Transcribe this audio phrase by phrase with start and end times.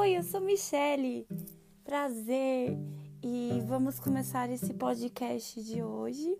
[0.00, 1.28] Oi, eu sou Michele.
[1.84, 2.74] Prazer.
[3.22, 6.38] E vamos começar esse podcast de hoje,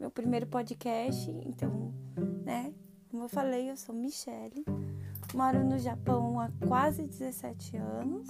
[0.00, 1.30] meu primeiro podcast.
[1.44, 1.92] Então,
[2.42, 2.72] né?
[3.10, 4.64] Como eu falei, eu sou Michele.
[5.34, 8.26] Moro no Japão há quase 17 anos.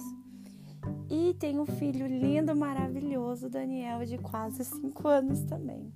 [1.09, 5.93] E tenho um filho lindo, maravilhoso, Daniel, de quase 5 anos também.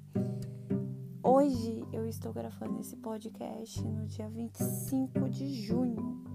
[1.21, 6.26] Hoje eu estou gravando esse podcast no dia 25 de junho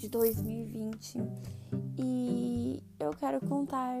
[0.00, 1.18] de 2020
[1.98, 3.94] e eu quero contar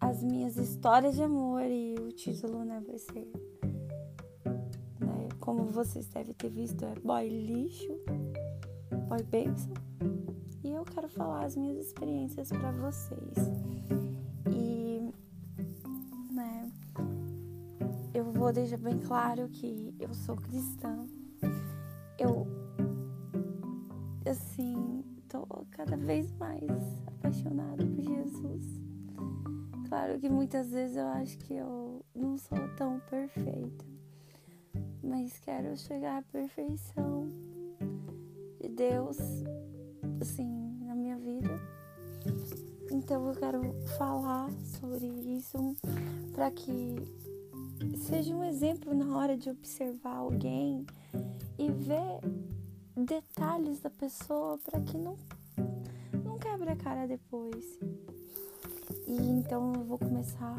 [0.00, 3.30] as minhas histórias de amor e o título né, vai ser,
[4.98, 7.92] né, como vocês devem ter visto, é Boy Lixo,
[9.08, 9.74] Boy Benção
[10.64, 13.34] e eu quero falar as minhas experiências para vocês.
[14.50, 15.12] E,
[16.32, 16.72] né,
[18.14, 21.06] eu vou deixar bem claro que eu sou cristã.
[26.00, 26.62] Vez mais
[27.06, 28.80] apaixonada por Jesus.
[29.88, 33.84] Claro que muitas vezes eu acho que eu não sou tão perfeita,
[35.02, 37.28] mas quero chegar à perfeição
[38.60, 39.18] de Deus,
[40.20, 41.60] assim, na minha vida.
[42.90, 43.60] Então eu quero
[43.98, 45.76] falar sobre isso
[46.32, 46.94] para que
[47.96, 50.86] seja um exemplo na hora de observar alguém
[51.58, 52.20] e ver
[52.96, 55.16] detalhes da pessoa para que não,
[56.60, 57.78] não quebre a cara depois.
[59.06, 60.56] E então eu vou começar,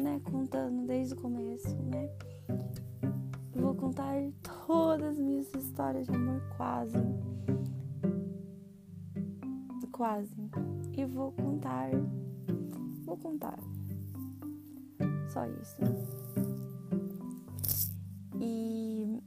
[0.00, 2.08] né, contando desde o começo, né?
[3.54, 4.14] Vou contar
[4.66, 6.96] todas as minhas histórias de amor quase.
[9.90, 10.34] Quase.
[10.96, 11.90] E vou contar.
[13.04, 13.58] Vou contar.
[15.28, 15.76] Só isso.
[18.40, 19.20] E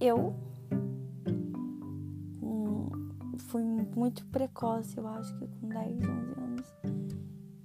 [0.00, 0.34] eu
[3.52, 6.06] fui muito precoce, eu acho que com 10, 11
[6.40, 6.74] anos.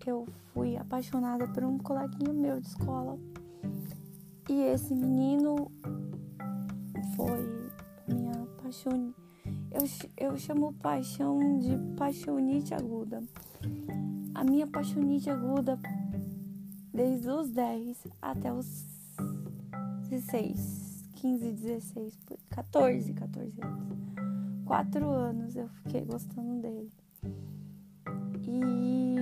[0.06, 3.18] Eu fui apaixonada por um coleguinha meu de escola.
[4.50, 5.72] E esse menino
[7.16, 7.72] foi
[8.06, 9.14] minha paixão.
[9.72, 9.84] Eu,
[10.18, 13.24] eu chamo paixão de paixonite aguda.
[14.36, 15.80] A minha paixonite aguda
[16.94, 18.86] desde os 10 até os
[20.09, 24.16] 16, 15, 16, 14, 14 anos
[24.67, 26.91] quatro anos eu fiquei gostando dele.
[28.44, 29.16] E.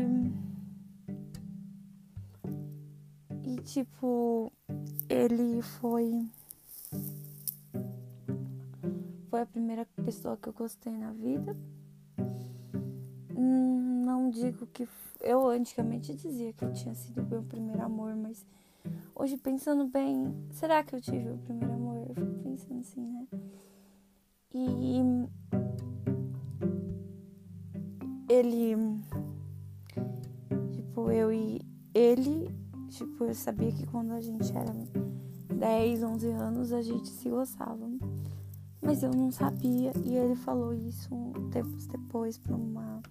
[3.43, 4.51] E tipo,
[5.07, 6.27] ele foi.
[9.29, 11.55] Foi a primeira pessoa que eu gostei na vida.
[13.37, 14.87] Não digo que.
[15.21, 18.45] Eu antigamente dizia que tinha sido meu primeiro amor, mas
[19.15, 22.07] hoje pensando bem, será que eu tive o primeiro amor?
[22.09, 23.27] Eu fico pensando assim, né?
[24.57, 25.01] E
[28.29, 28.77] ele
[30.71, 31.59] tipo eu e
[31.93, 32.49] ele
[32.87, 34.71] tipo eu sabia que quando a gente era
[35.53, 37.85] 10, 11 anos a gente se gostava.
[38.81, 41.09] Mas eu não sabia e ele falou isso
[41.51, 43.01] tempos depois para uma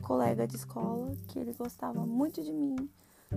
[0.00, 2.88] colega de escola que ele gostava muito de mim,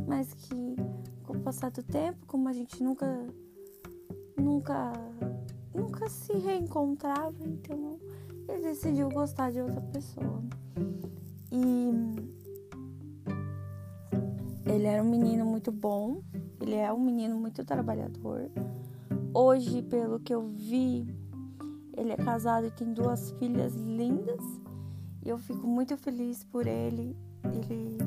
[0.08, 0.78] mas que
[1.24, 3.28] com o passar do tempo, como a gente nunca
[4.38, 4.94] nunca
[5.74, 8.00] nunca se reencontrava, então
[8.48, 10.44] ele decidiu gostar de outra pessoa.
[11.52, 11.92] E
[14.66, 16.22] ele era um menino muito bom,
[16.62, 18.50] ele é um menino muito trabalhador.
[19.34, 21.08] Hoje, pelo que eu vi,
[21.96, 24.42] ele é casado e tem duas filhas lindas.
[25.24, 27.16] E eu fico muito feliz por ele.
[27.44, 27.98] Ele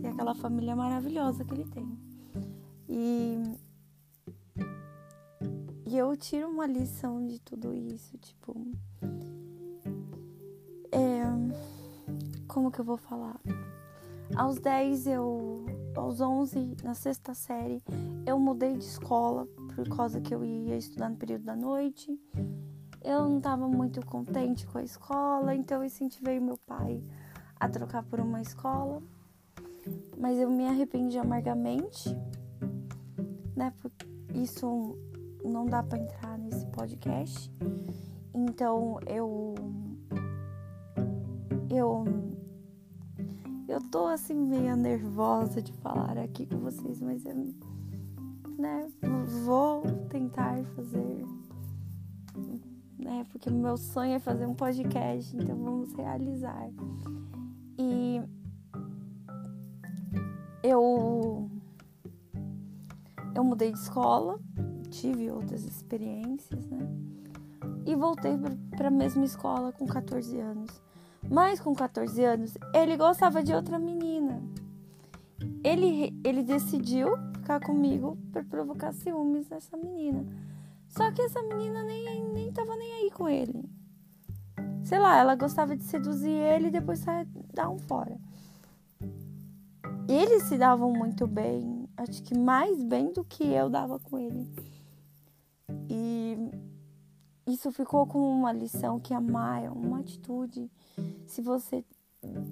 [0.00, 1.98] tem aquela família maravilhosa que ele tem.
[2.88, 3.42] E
[5.88, 8.54] e eu tiro uma lição de tudo isso, tipo.
[10.92, 11.22] É,
[12.46, 13.40] como que eu vou falar?
[14.36, 15.64] Aos 10 eu.
[15.96, 17.82] Aos 11, na sexta série,
[18.24, 22.20] eu mudei de escola por causa que eu ia estudar no período da noite.
[23.02, 27.02] Eu não estava muito contente com a escola, então eu incentivei meu pai
[27.58, 29.02] a trocar por uma escola.
[30.16, 32.14] Mas eu me arrependi amargamente,
[33.56, 33.72] né?
[33.80, 34.96] Porque isso
[35.48, 37.50] não dá para entrar nesse podcast.
[38.34, 39.54] Então eu
[41.70, 42.04] eu
[43.68, 47.34] eu tô assim meio nervosa de falar aqui com vocês, mas eu
[48.58, 48.88] né,
[49.44, 51.24] vou tentar fazer
[52.98, 56.68] né, porque meu sonho é fazer um podcast, então vamos realizar.
[57.78, 58.20] E
[60.62, 61.48] eu
[63.34, 64.40] eu mudei de escola
[64.88, 66.88] tive outras experiências, né?
[67.88, 68.36] e voltei
[68.76, 70.70] para a mesma escola com 14 anos.
[71.28, 74.42] Mas com 14 anos, ele gostava de outra menina.
[75.64, 80.24] Ele, ele decidiu ficar comigo para provocar ciúmes nessa menina.
[80.86, 83.64] Só que essa menina nem, nem tava nem aí com ele.
[84.84, 87.02] Sei lá, ela gostava de seduzir ele e depois
[87.54, 88.18] dar um fora.
[90.06, 94.46] Eles se davam muito bem, acho que mais bem do que eu dava com ele.
[95.88, 96.36] E
[97.46, 100.70] isso ficou como uma lição que amar é uma atitude.
[101.26, 101.84] Se você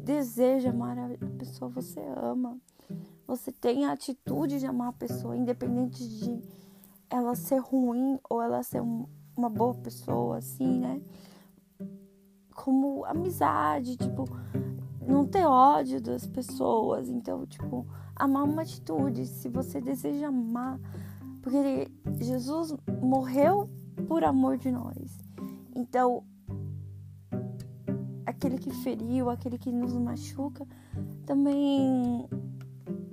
[0.05, 2.59] deseja amar a pessoa, você ama.
[3.27, 6.41] Você tem a atitude de amar a pessoa, independente de
[7.11, 11.03] ela ser ruim ou ela ser um, uma boa pessoa, assim, né?
[12.55, 14.25] Como amizade, tipo,
[15.07, 17.09] não ter ódio das pessoas.
[17.09, 19.27] Então, tipo, amar uma atitude.
[19.27, 20.79] Se você deseja amar,
[21.47, 21.89] porque
[22.19, 23.71] Jesus morreu
[24.09, 25.17] por amor de nós.
[25.77, 26.25] Então,
[28.27, 30.67] aquele que feriu, aquele que nos machuca,
[31.25, 32.29] também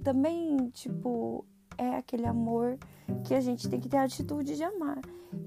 [0.03, 1.45] também, tipo,
[1.77, 2.79] é aquele amor
[3.23, 4.99] que a gente tem que ter a atitude de amar.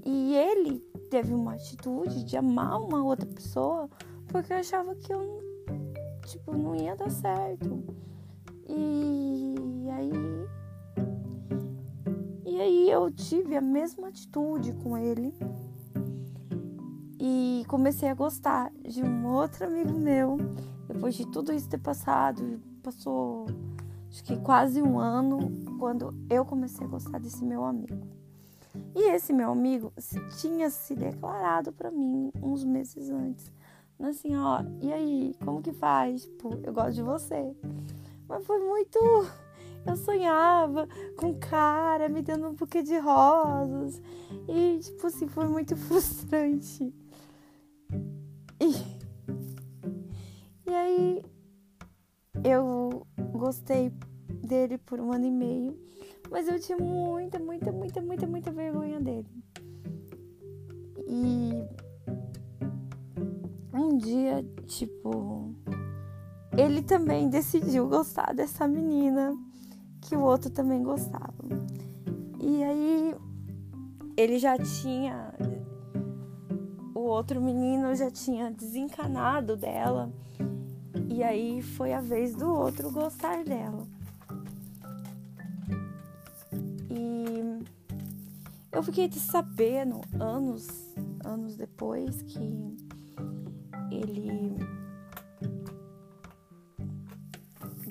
[0.05, 0.79] E ele
[1.09, 3.89] teve uma atitude de amar uma outra pessoa
[4.29, 5.41] porque achava que eu,
[6.25, 7.83] tipo, não ia dar certo.
[8.65, 10.56] E aí.
[12.57, 15.31] E aí eu tive a mesma atitude com ele.
[17.19, 20.37] E comecei a gostar de um outro amigo meu.
[20.87, 23.45] Depois de tudo isso ter passado, passou
[24.09, 25.37] acho que quase um ano
[25.77, 28.07] quando eu comecei a gostar desse meu amigo.
[28.95, 29.93] E esse meu amigo
[30.41, 33.51] tinha se declarado para mim uns meses antes.
[33.99, 36.23] Assim, ó, e aí, como que faz?
[36.23, 37.55] Tipo, eu gosto de você.
[38.27, 38.99] Mas foi muito.
[39.87, 40.87] Eu sonhava
[41.17, 44.01] com cara me dando um buquê de rosas.
[44.47, 46.93] E, tipo assim, foi muito frustrante.
[48.59, 48.73] E,
[50.69, 51.23] e aí,
[52.43, 53.91] eu gostei
[54.43, 55.79] dele por um ano e meio,
[56.29, 59.27] mas eu tinha muita, muita, muita, muita, muita vergonha dele.
[61.07, 61.65] E
[63.73, 65.55] um dia, tipo,
[66.57, 69.33] ele também decidiu gostar dessa menina
[70.07, 71.33] que o outro também gostava.
[72.39, 73.15] E aí
[74.15, 75.33] ele já tinha
[76.95, 80.11] o outro menino já tinha desencanado dela.
[81.09, 83.85] E aí foi a vez do outro gostar dela.
[86.89, 87.65] E
[88.71, 90.67] eu fiquei sabendo anos,
[91.25, 92.77] anos depois que
[93.91, 94.55] ele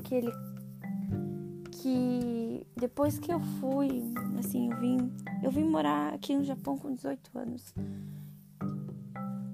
[0.02, 0.55] que ele
[1.86, 4.02] que depois que eu fui,
[4.40, 7.72] assim, eu vim, eu vim morar aqui no Japão com 18 anos.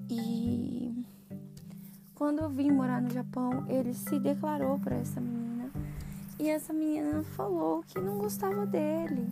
[0.09, 1.05] E
[2.15, 5.69] quando eu vim morar no Japão, ele se declarou para essa menina.
[6.39, 9.29] E essa menina falou que não gostava dele,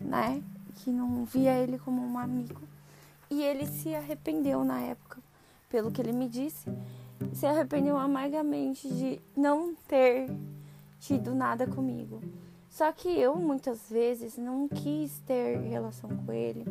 [0.00, 0.40] né?
[0.76, 2.62] Que não via ele como um amigo.
[3.28, 5.18] E ele se arrependeu na época,
[5.68, 6.70] pelo que ele me disse.
[7.32, 10.30] Se arrependeu amargamente de não ter
[11.06, 12.22] tido nada comigo.
[12.68, 16.64] Só que eu muitas vezes não quis ter relação com ele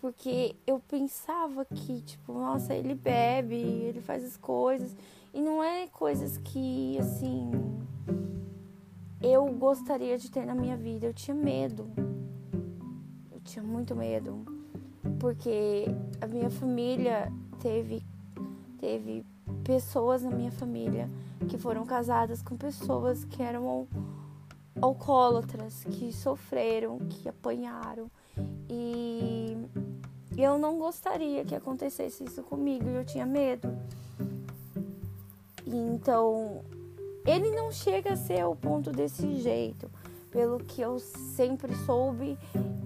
[0.00, 4.96] porque eu pensava que, tipo, nossa, ele bebe, ele faz as coisas.
[5.34, 7.50] E não é coisas que, assim,
[9.20, 11.06] eu gostaria de ter na minha vida.
[11.06, 11.90] Eu tinha medo.
[13.32, 14.44] Eu tinha muito medo.
[15.18, 15.86] Porque
[16.20, 18.00] a minha família teve,
[18.78, 19.26] teve
[19.64, 21.10] pessoas na minha família
[21.46, 23.86] que foram casadas com pessoas que eram
[24.80, 28.10] alcoólatras, que sofreram, que apanharam.
[28.68, 29.56] E
[30.36, 33.68] eu não gostaria que acontecesse isso comigo, eu tinha medo.
[35.66, 36.62] Então,
[37.26, 39.90] ele não chega a ser o ponto desse jeito.
[40.30, 42.38] Pelo que eu sempre soube,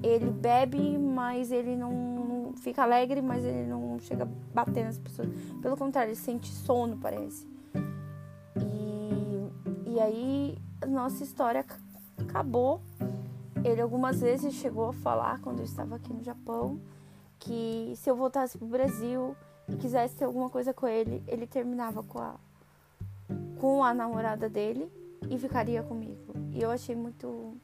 [0.02, 5.28] ele bebe, mas ele não fica alegre, mas ele não chega a bater nas pessoas.
[5.60, 7.51] Pelo contrário, ele sente sono, parece.
[10.02, 11.64] Aí, nossa história
[12.18, 12.80] acabou
[13.64, 16.80] ele algumas vezes chegou a falar quando eu estava aqui no Japão
[17.38, 19.36] que se eu voltasse pro Brasil
[19.68, 22.34] e quisesse ter alguma coisa com ele, ele terminava com a
[23.60, 24.90] com a namorada dele
[25.30, 26.34] e ficaria comigo.
[26.50, 27.56] E eu achei muito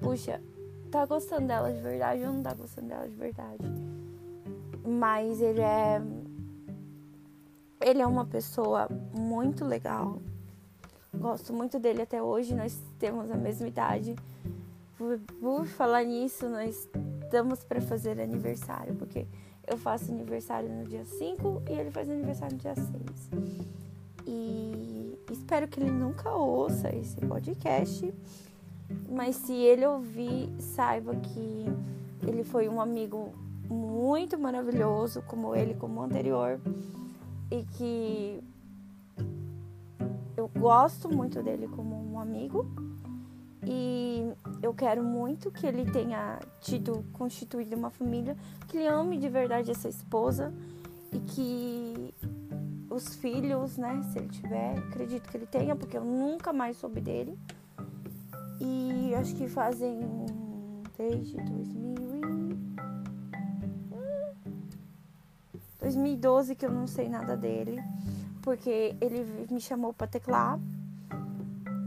[0.00, 0.42] puxa,
[0.90, 3.62] tá gostando dela de verdade ou não tá gostando dela de verdade?
[4.84, 6.02] Mas ele é
[7.80, 10.20] ele é uma pessoa muito legal.
[11.18, 14.14] Gosto muito dele até hoje, nós temos a mesma idade.
[14.96, 16.88] Por, por falar nisso, nós
[17.22, 19.26] estamos para fazer aniversário, porque
[19.66, 22.86] eu faço aniversário no dia 5 e ele faz aniversário no dia 6.
[24.26, 28.12] E espero que ele nunca ouça esse podcast.
[29.08, 31.66] Mas se ele ouvir, saiba que
[32.26, 33.32] ele foi um amigo
[33.68, 36.60] muito maravilhoso, como ele, como o anterior,
[37.50, 38.40] e que
[40.36, 42.66] eu gosto muito dele como um amigo.
[43.64, 44.30] E
[44.62, 48.36] eu quero muito que ele tenha tido, constituído uma família,
[48.68, 50.52] que ele ame de verdade essa esposa
[51.12, 52.14] e que
[52.88, 57.00] os filhos, né, se ele tiver, acredito que ele tenha, porque eu nunca mais soube
[57.00, 57.36] dele.
[58.60, 59.98] E acho que fazem
[60.96, 62.56] desde 2000 e...
[65.80, 67.82] 2012 que eu não sei nada dele,
[68.46, 70.56] porque ele me chamou para teclar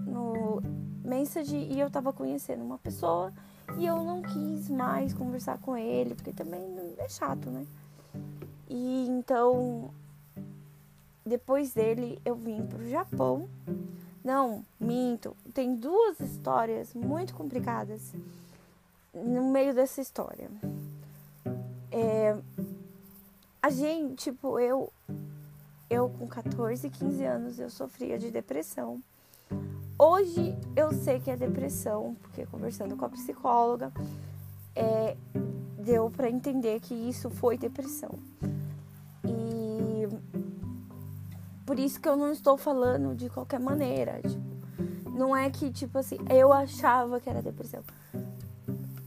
[0.06, 0.62] no
[1.06, 3.32] Message e eu tava conhecendo uma pessoa
[3.78, 6.62] e eu não quis mais conversar com ele, porque também
[6.98, 7.66] é chato, né?
[8.68, 9.89] E então
[11.25, 13.48] depois dele eu vim pro Japão
[14.22, 15.34] não, minto.
[15.54, 18.13] Tem duas histórias muito complicadas
[19.13, 20.51] no meio dessa história.
[21.89, 22.38] É,
[23.62, 24.92] a gente, tipo, eu,
[25.89, 29.01] eu com 14, 15 anos, eu sofria de depressão.
[29.98, 33.91] Hoje eu sei que é depressão, porque conversando com a psicóloga,
[34.75, 35.17] é,
[35.77, 38.17] deu para entender que isso foi depressão.
[41.69, 44.19] Por isso que eu não estou falando de qualquer maneira.
[44.24, 47.84] Tipo, não é que, tipo assim, eu achava que era depressão.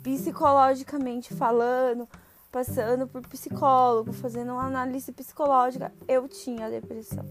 [0.00, 2.08] Psicologicamente falando,
[2.52, 7.24] passando por psicólogo, fazendo uma análise psicológica, eu tinha depressão.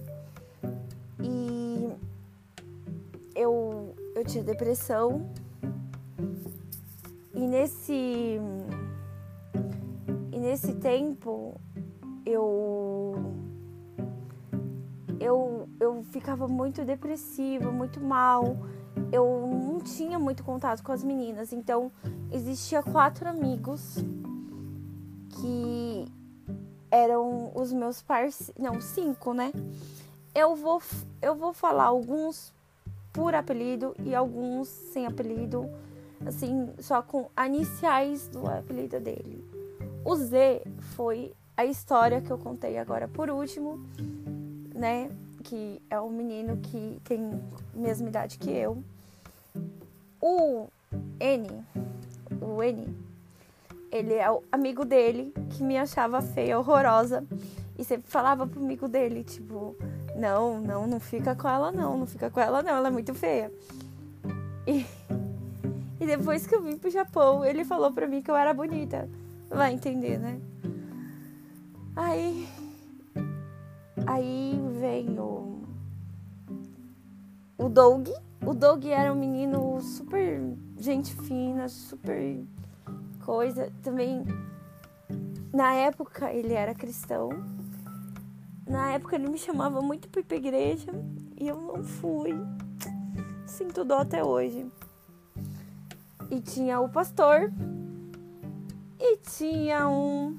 [1.22, 1.94] E
[3.36, 5.30] eu, eu tinha depressão.
[7.36, 8.40] E nesse.
[10.32, 11.56] E nesse tempo
[12.26, 13.14] eu
[15.20, 18.58] eu, eu ficava muito depressiva, muito mal.
[19.12, 21.54] Eu não tinha muito contato com as meninas.
[21.54, 21.92] Então,
[22.32, 24.04] existia quatro amigos
[25.32, 26.06] que
[26.90, 28.54] eram os meus parceiros.
[28.58, 29.52] Não, cinco, né?
[30.34, 30.82] Eu vou,
[31.22, 32.54] eu vou falar alguns
[33.12, 35.70] por apelido e alguns sem apelido,
[36.26, 39.44] assim, só com iniciais do apelido dele.
[40.06, 40.64] O Z
[40.96, 43.80] foi a história que eu contei agora por último
[44.82, 45.10] né?
[45.44, 47.40] Que é um menino que tem
[47.74, 48.84] a mesma idade que eu.
[50.20, 50.68] O
[51.20, 51.64] N,
[52.42, 52.96] o N,
[53.92, 57.26] ele é o amigo dele que me achava feia, horrorosa.
[57.78, 59.76] E sempre falava pro amigo dele, tipo,
[60.16, 63.14] não, não, não fica com ela não, não fica com ela não, ela é muito
[63.14, 63.52] feia.
[64.68, 64.86] E,
[66.00, 69.10] e depois que eu vim pro Japão, ele falou pra mim que eu era bonita.
[69.50, 70.40] Vai entender, né?
[71.96, 72.48] Aí
[74.06, 75.62] Aí vem o,
[77.58, 78.10] o Doug.
[78.46, 80.42] O Doug era um menino super
[80.78, 82.44] gente fina, super
[83.22, 83.72] coisa.
[83.82, 84.26] Também,
[85.54, 87.30] na época, ele era cristão.
[88.68, 90.92] Na época, ele me chamava muito para ir pra igreja
[91.40, 92.34] e eu não fui.
[93.46, 94.66] Sinto dó até hoje.
[96.30, 97.52] E tinha o pastor.
[99.00, 100.36] E tinha um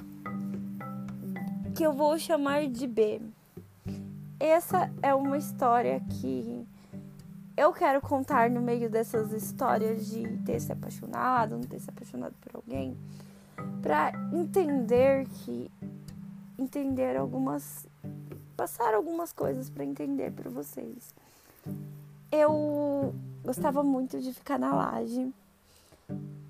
[1.74, 3.20] que eu vou chamar de B
[4.42, 6.66] essa é uma história que
[7.56, 12.34] eu quero contar no meio dessas histórias de ter se apaixonado, não ter se apaixonado
[12.40, 12.96] por alguém,
[13.82, 15.70] para entender que
[16.58, 17.86] entender algumas
[18.56, 21.14] passar algumas coisas para entender para vocês.
[22.30, 25.32] Eu gostava muito de ficar na laje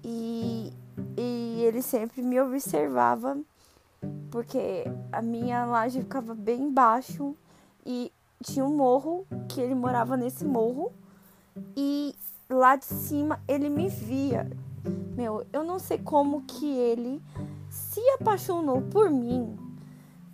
[0.05, 0.73] e,
[1.17, 3.39] e ele sempre me observava
[4.31, 7.37] porque a minha laje ficava bem baixo
[7.85, 10.93] e tinha um morro que ele morava nesse morro
[11.77, 12.15] e
[12.49, 14.51] lá de cima ele me via.
[15.15, 17.23] Meu, eu não sei como que ele
[17.71, 19.57] se apaixonou por mim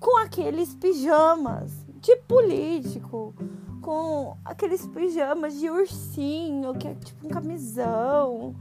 [0.00, 3.35] com aqueles pijamas de político,
[3.83, 8.55] com aqueles pijamas de ursinho, que é tipo um camisão,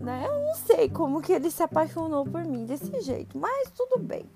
[0.00, 0.24] né?
[0.26, 4.26] Eu não sei como que ele se apaixonou por mim desse jeito, mas tudo bem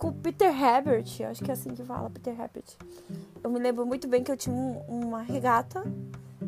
[0.00, 2.64] com o Peter Herbert, acho que é assim que fala, Peter Herbert.
[3.44, 5.84] Eu me lembro muito bem que eu tinha um, uma regata,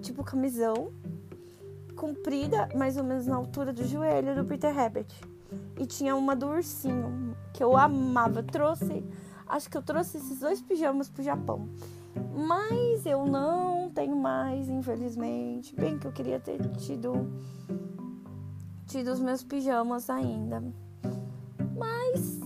[0.00, 0.90] tipo camisão,
[1.94, 5.12] comprida, mais ou menos na altura do joelho do Peter Herbert.
[5.78, 8.42] E tinha uma do ursinho, que eu amava.
[8.42, 9.04] Trouxe,
[9.46, 11.68] acho que eu trouxe esses dois pijamas pro Japão.
[12.34, 15.76] Mas eu não tenho mais, infelizmente.
[15.76, 17.30] Bem que eu queria ter tido
[18.86, 20.62] tido os meus pijamas ainda.
[21.76, 22.41] Mas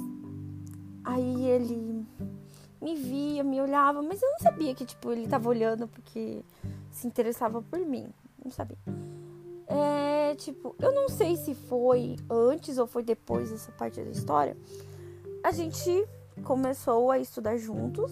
[1.07, 2.05] Aí ele
[2.83, 6.45] me via, me olhava, mas eu não sabia que, tipo, ele tava olhando porque
[6.91, 8.09] se interessava por mim.
[8.45, 8.77] Não sabia.
[9.69, 14.57] É, tipo, eu não sei se foi antes ou foi depois dessa parte da história.
[15.45, 16.05] A gente
[16.43, 18.11] começou a estudar juntos,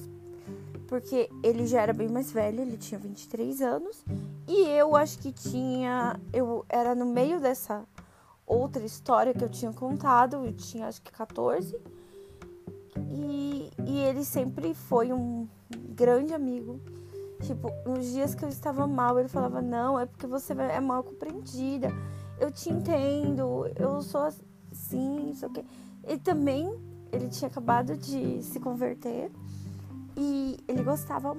[0.87, 4.05] porque ele já era bem mais velho, ele tinha 23 anos,
[4.47, 7.85] e eu acho que tinha, eu era no meio dessa
[8.47, 11.77] outra história que eu tinha contado, eu tinha acho que 14.
[13.15, 15.47] E, e ele sempre foi um
[15.91, 16.81] grande amigo.
[17.43, 21.05] Tipo, nos dias que eu estava mal, ele falava: Não, é porque você é mal
[21.05, 21.93] compreendida.
[22.41, 25.65] Eu te entendo, eu sou assim, isso aqui.
[26.03, 26.75] Ele também,
[27.13, 29.31] ele tinha acabado de se converter
[30.17, 31.37] e ele gostava,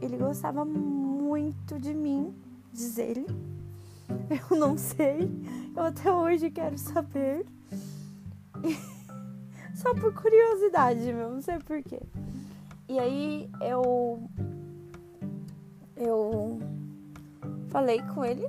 [0.00, 2.34] ele gostava muito de mim,
[2.72, 3.26] diz ele.
[4.50, 5.30] Eu não sei,
[5.74, 7.46] eu até hoje quero saber.
[9.74, 12.00] Só por curiosidade, meu, não sei porquê.
[12.88, 14.28] E aí eu.
[15.96, 16.58] Eu
[17.68, 18.46] falei com ele,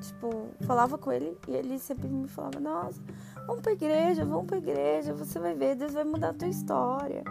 [0.00, 3.00] tipo, falava com ele e ele sempre me falava: Nossa,
[3.46, 7.22] vamos pra igreja, vamos pra igreja, você vai ver, Deus vai mudar a tua história.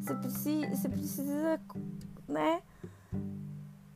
[0.00, 1.60] Você precisa, você precisa,
[2.28, 2.62] né?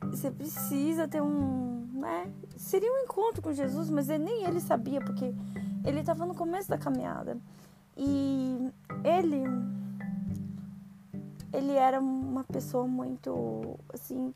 [0.09, 2.31] Você precisa ter um, né?
[2.55, 5.33] Seria um encontro com Jesus, mas nem ele sabia, porque
[5.85, 7.37] ele estava no começo da caminhada.
[7.97, 8.71] E
[9.03, 9.43] ele
[11.51, 14.33] ele era uma pessoa muito assim,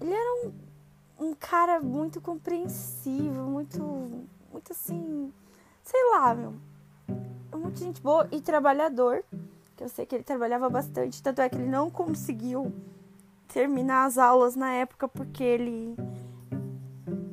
[0.00, 3.80] ele era um, um cara muito compreensivo, muito
[4.50, 5.32] muito assim,
[5.82, 6.54] sei lá, meu.
[7.54, 9.24] Muito gente boa e trabalhador,
[9.76, 12.72] que eu sei que ele trabalhava bastante, tanto é que ele não conseguiu
[13.46, 15.94] terminar as aulas na época porque ele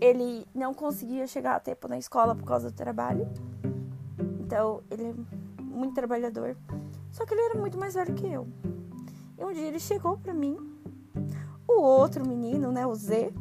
[0.01, 3.27] ele não conseguia chegar a tempo na escola por causa do trabalho.
[4.39, 5.13] Então, ele
[5.69, 6.57] muito trabalhador.
[7.11, 8.47] Só que ele era muito mais velho que eu.
[9.37, 10.57] E um dia ele chegou pra mim.
[11.67, 13.31] O outro menino, né, o Z,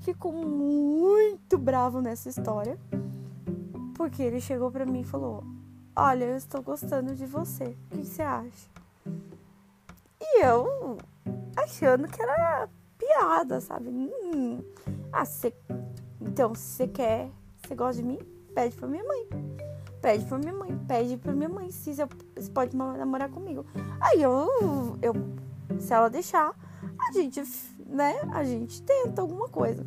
[0.00, 2.78] ficou muito bravo nessa história.
[3.94, 5.44] Porque ele chegou pra mim e falou:
[5.96, 7.76] Olha, eu estou gostando de você.
[7.92, 8.68] O que você acha?
[10.20, 10.98] E eu
[11.56, 13.88] achando que era piada, sabe?
[13.88, 14.60] Hum,
[15.12, 15.54] ah, você.
[16.20, 18.18] Então, se você quer, você gosta de mim,
[18.54, 19.28] pede pra minha mãe.
[20.04, 23.64] Pede pra minha mãe, pede pra minha mãe se você pode namorar comigo.
[23.98, 24.46] Aí eu,
[25.00, 25.14] eu.
[25.80, 26.54] Se ela deixar,
[27.08, 27.42] a gente,
[27.86, 28.14] né?
[28.34, 29.86] A gente tenta alguma coisa.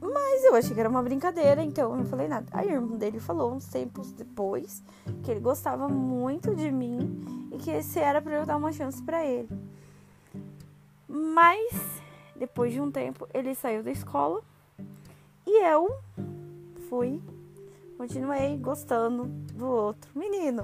[0.00, 2.46] Mas eu achei que era uma brincadeira, então eu não falei nada.
[2.52, 4.82] Aí o irmão dele falou uns tempos depois
[5.22, 9.02] que ele gostava muito de mim e que esse era para eu dar uma chance
[9.02, 9.50] para ele.
[11.06, 11.70] Mas
[12.34, 14.40] depois de um tempo ele saiu da escola
[15.46, 15.94] e eu
[16.88, 17.20] fui,
[18.00, 20.62] continuei gostando do outro menino.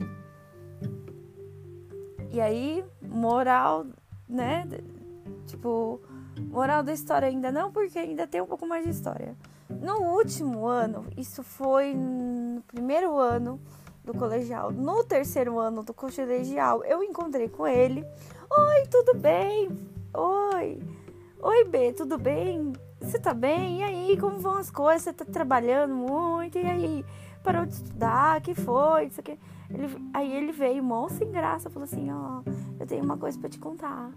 [2.32, 3.84] E aí, moral,
[4.26, 4.66] né?
[5.44, 6.00] Tipo,
[6.48, 9.36] moral da história ainda não, porque ainda tem um pouco mais de história.
[9.68, 13.60] No último ano, isso foi no primeiro ano
[14.02, 14.72] do colegial.
[14.72, 18.02] No terceiro ano do colegial, eu encontrei com ele.
[18.50, 19.68] Oi, tudo bem?
[20.14, 20.80] Oi.
[21.42, 22.72] Oi, B, tudo bem?
[22.98, 23.80] Você tá bem?
[23.80, 25.02] E aí, como vão as coisas?
[25.02, 26.56] Você tá trabalhando muito?
[26.56, 27.04] E aí,
[27.46, 28.40] parou de estudar?
[28.40, 29.06] que foi?
[29.06, 29.38] Isso aqui.
[29.70, 33.38] Ele, aí ele veio, mó sem graça, falou assim: Ó, oh, eu tenho uma coisa
[33.38, 34.10] para te contar.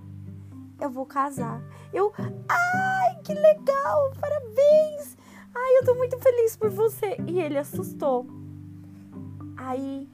[0.81, 1.61] Eu vou casar.
[1.93, 2.11] Eu,
[2.49, 5.17] ai, que legal, parabéns!
[5.53, 7.17] Ai, eu tô muito feliz por você.
[7.27, 8.25] E ele assustou.
[9.57, 10.09] Aí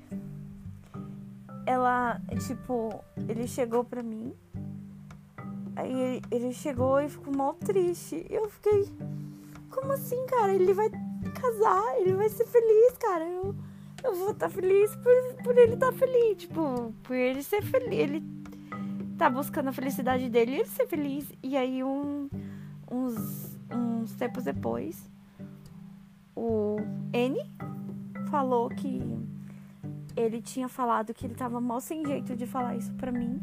[1.65, 4.33] ela, tipo, ele chegou pra mim.
[5.75, 8.25] Aí ele, ele chegou e ficou mal triste.
[8.29, 8.89] Eu fiquei,
[9.69, 10.53] como assim, cara?
[10.53, 10.89] Ele vai
[11.31, 13.25] casar, ele vai ser feliz, cara.
[13.25, 13.55] Eu,
[14.03, 16.37] eu vou estar tá feliz por, por ele estar tá feliz.
[16.37, 17.99] Tipo, por ele ser feliz.
[17.99, 18.23] Ele
[19.17, 21.31] tá buscando a felicidade dele e ele ser feliz.
[21.41, 22.29] E aí, um,
[22.91, 25.09] uns, uns tempos depois,
[26.35, 26.77] o
[27.13, 27.39] N
[28.29, 29.01] falou que
[30.15, 33.41] ele tinha falado que ele tava mal sem jeito de falar isso pra mim,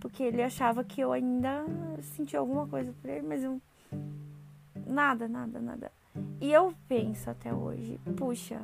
[0.00, 1.64] porque ele achava que eu ainda
[2.02, 3.60] sentia alguma coisa por ele, mas eu.
[4.86, 5.92] Nada, nada, nada.
[6.40, 8.60] E eu penso até hoje, puxa,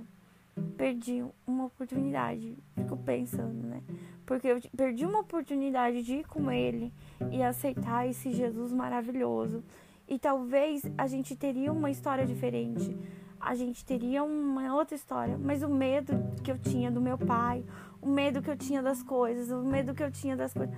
[0.77, 2.57] perdi uma oportunidade.
[2.75, 3.83] Fico pensando, né?
[4.25, 6.93] Porque eu perdi uma oportunidade de ir com ele
[7.31, 9.62] e aceitar esse Jesus maravilhoso.
[10.09, 12.97] E talvez a gente teria uma história diferente
[13.45, 15.38] a gente teria uma outra história.
[15.38, 17.62] Mas o medo que eu tinha do meu pai,
[18.01, 20.75] o medo que eu tinha das coisas, o medo que eu tinha das coisas.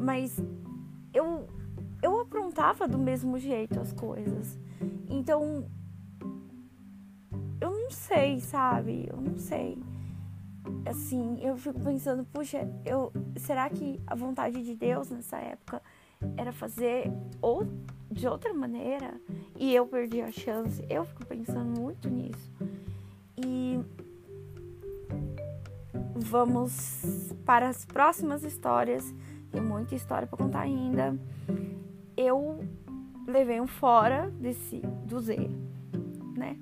[0.00, 0.42] Mas
[1.12, 1.46] eu,
[2.02, 4.58] eu aprontava do mesmo jeito as coisas.
[5.08, 5.66] Então,
[8.06, 9.08] sei, sabe?
[9.10, 9.78] Eu não sei.
[10.88, 15.82] assim, eu fico pensando, puxa, eu, será que a vontade de Deus nessa época
[16.36, 17.66] era fazer ou
[18.10, 19.20] de outra maneira
[19.56, 20.84] e eu perdi a chance?
[20.88, 22.52] Eu fico pensando muito nisso.
[23.36, 23.78] E
[26.14, 29.14] vamos para as próximas histórias.
[29.50, 31.16] Tem muita história para contar ainda.
[32.16, 32.64] Eu
[33.26, 35.50] levei um fora desse do Z,
[36.36, 36.56] né?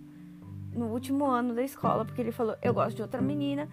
[0.75, 3.69] No último ano da escola, porque ele falou: "Eu gosto de outra menina".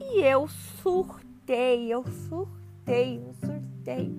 [0.00, 4.14] E eu surtei, eu surtei, eu surtei.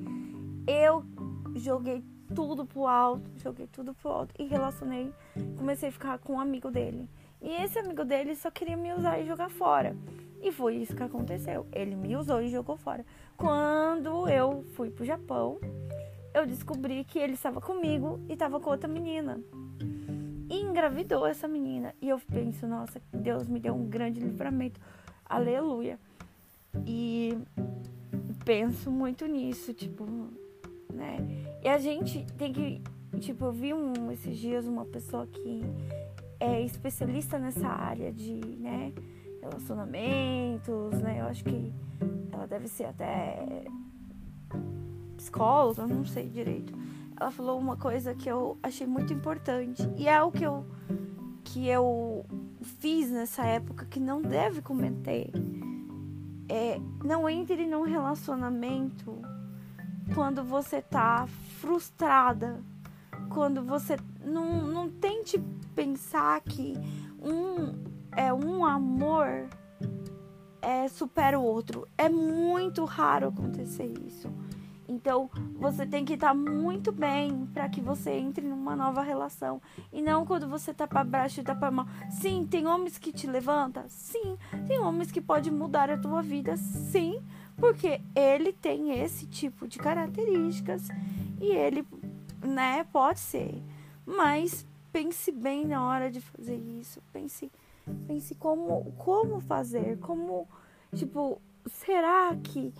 [0.67, 1.05] Eu
[1.55, 5.13] joguei tudo pro alto, joguei tudo pro alto e relacionei,
[5.57, 7.07] comecei a ficar com um amigo dele.
[7.41, 9.95] E esse amigo dele só queria me usar e jogar fora.
[10.41, 11.67] E foi isso que aconteceu.
[11.71, 13.05] Ele me usou e jogou fora.
[13.37, 15.59] Quando eu fui pro Japão,
[16.33, 19.39] eu descobri que ele estava comigo e estava com outra menina.
[20.73, 21.93] Engravidou essa menina.
[22.01, 24.81] E eu penso, nossa, Deus me deu um grande livramento.
[25.23, 25.99] Aleluia.
[26.83, 27.37] E
[28.43, 30.03] penso muito nisso, tipo,
[30.91, 31.17] né?
[31.61, 32.81] E a gente tem que,
[33.19, 35.61] tipo, eu vi um, esses dias uma pessoa que
[36.39, 38.93] é especialista nessa área de, né,
[39.41, 41.21] relacionamentos, né?
[41.21, 41.71] Eu acho que
[42.31, 43.63] ela deve ser até
[45.17, 46.73] psicóloga, não sei direito.
[47.23, 50.65] Ela falou uma coisa que eu achei muito importante e é o que eu
[51.45, 52.25] que eu
[52.61, 55.31] fiz nessa época que não deve cometer.
[56.49, 59.21] É, não entre num relacionamento
[60.13, 61.25] quando você tá
[61.61, 62.61] frustrada,
[63.29, 65.39] quando você não, não tente
[65.73, 66.73] pensar que
[67.21, 67.85] um
[68.17, 69.47] é um amor
[70.61, 71.87] é, supera o outro.
[71.97, 74.29] É muito raro acontecer isso.
[74.93, 79.59] Então, você tem que estar muito bem para que você entre numa nova relação.
[79.91, 81.87] E não quando você tá para baixo e tá para mal.
[82.11, 83.85] Sim, tem homens que te levantam?
[83.87, 84.37] Sim.
[84.67, 86.55] Tem homens que podem mudar a tua vida?
[86.57, 87.23] Sim.
[87.57, 90.87] Porque ele tem esse tipo de características.
[91.41, 91.87] E ele,
[92.45, 93.63] né, pode ser.
[94.05, 97.01] Mas pense bem na hora de fazer isso.
[97.11, 97.51] Pense,
[98.05, 99.97] pense como, como fazer.
[99.97, 100.47] Como,
[100.93, 102.71] tipo, será que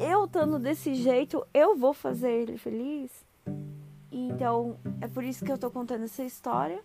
[0.00, 3.10] eu estando desse jeito, eu vou fazer ele feliz.
[4.10, 6.80] Então, é por isso que eu tô contando essa história.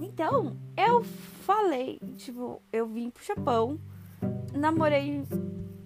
[0.00, 3.78] Então, eu falei, tipo, eu vim pro Japão,
[4.52, 5.24] namorei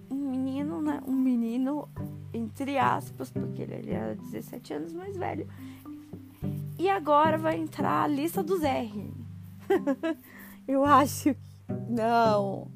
[0.09, 1.01] um menino, né?
[1.07, 1.87] Um menino,
[2.33, 5.47] entre aspas, porque ele era 17 anos mais velho.
[6.77, 9.11] E agora vai entrar a lista dos R.
[10.67, 11.52] eu acho que.
[11.89, 12.67] Não.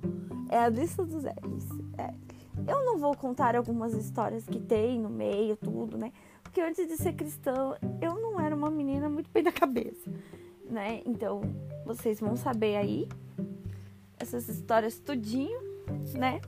[0.49, 1.67] É a lista dos R's.
[1.97, 2.13] É.
[2.67, 6.11] Eu não vou contar algumas histórias que tem no meio, tudo, né?
[6.43, 10.11] Porque antes de ser cristã, eu não era uma menina muito bem da cabeça,
[10.69, 11.01] né?
[11.05, 11.41] Então,
[11.85, 13.07] vocês vão saber aí
[14.19, 15.59] essas histórias tudinho,
[16.15, 16.41] né?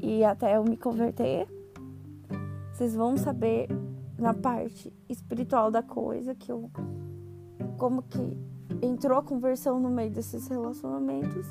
[0.00, 1.46] E até eu me converter,
[2.72, 3.68] vocês vão saber
[4.18, 6.70] na parte espiritual da coisa que eu
[7.76, 8.36] como que
[8.82, 11.46] entrou a conversão no meio desses relacionamentos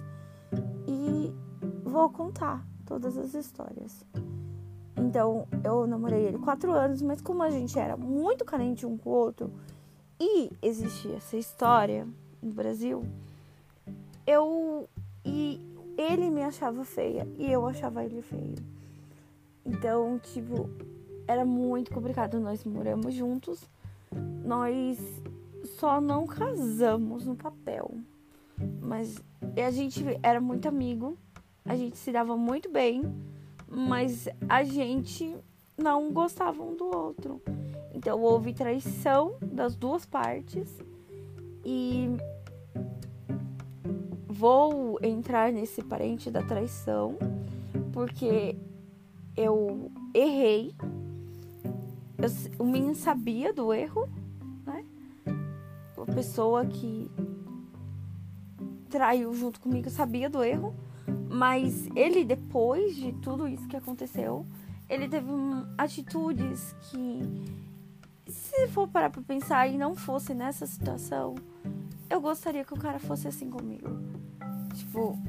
[0.88, 1.34] e
[1.84, 4.06] vou contar todas as histórias.
[4.98, 9.10] Então, eu namorei ele quatro anos, mas como a gente era muito carente um com
[9.10, 9.52] o outro
[10.20, 12.08] e existia essa história
[12.42, 13.04] no Brasil,
[14.26, 14.88] eu
[15.26, 15.60] e
[15.98, 18.56] ele me achava feia e eu achava ele feio.
[19.66, 20.70] Então, tipo,
[21.28, 22.40] era muito complicado.
[22.40, 23.70] Nós moramos juntos,
[24.44, 25.00] nós
[25.78, 27.92] só não casamos no papel,
[28.82, 29.16] mas
[29.56, 31.18] a gente era muito amigo
[31.68, 33.02] a gente se dava muito bem,
[33.68, 35.36] mas a gente
[35.76, 37.42] não gostava um do outro.
[37.92, 40.70] Então houve traição das duas partes
[41.66, 42.08] e
[44.28, 47.18] vou entrar nesse parente da traição
[47.92, 48.56] porque
[49.36, 50.76] eu errei.
[52.20, 54.08] Eu, o menino sabia do erro?
[56.08, 57.10] A pessoa que
[58.90, 60.74] traiu junto comigo sabia do erro
[61.36, 64.46] mas ele, depois de tudo isso que aconteceu,
[64.90, 67.20] ele teve um, atitudes que,
[68.26, 71.36] se for parar pra pensar e não fosse nessa situação,
[72.10, 73.90] eu gostaria que o cara fosse assim comigo.
[74.76, 75.20] Tipo,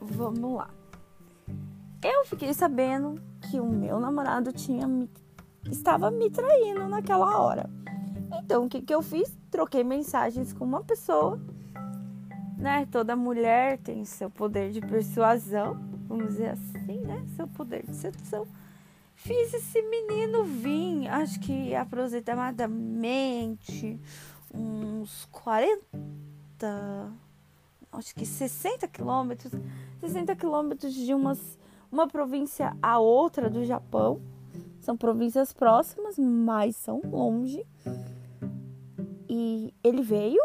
[0.00, 0.70] vamos lá.
[2.02, 5.10] Eu fiquei sabendo que o meu namorado tinha me,
[5.70, 7.68] estava me traindo naquela hora.
[8.42, 9.36] Então, o que, que eu fiz?
[9.50, 11.40] Troquei mensagens com uma pessoa
[12.56, 12.88] né?
[12.90, 17.24] Toda mulher tem seu poder de persuasão, vamos dizer assim, né?
[17.36, 18.48] Seu poder de sedução.
[19.14, 23.98] Fiz esse menino vir, acho que aproximadamente
[24.52, 25.80] uns 40,
[27.92, 29.52] acho que 60 quilômetros,
[30.00, 31.58] 60 quilômetros de umas,
[31.90, 34.20] uma província a outra do Japão.
[34.80, 37.66] São províncias próximas, mas são longe.
[39.28, 40.40] E ele veio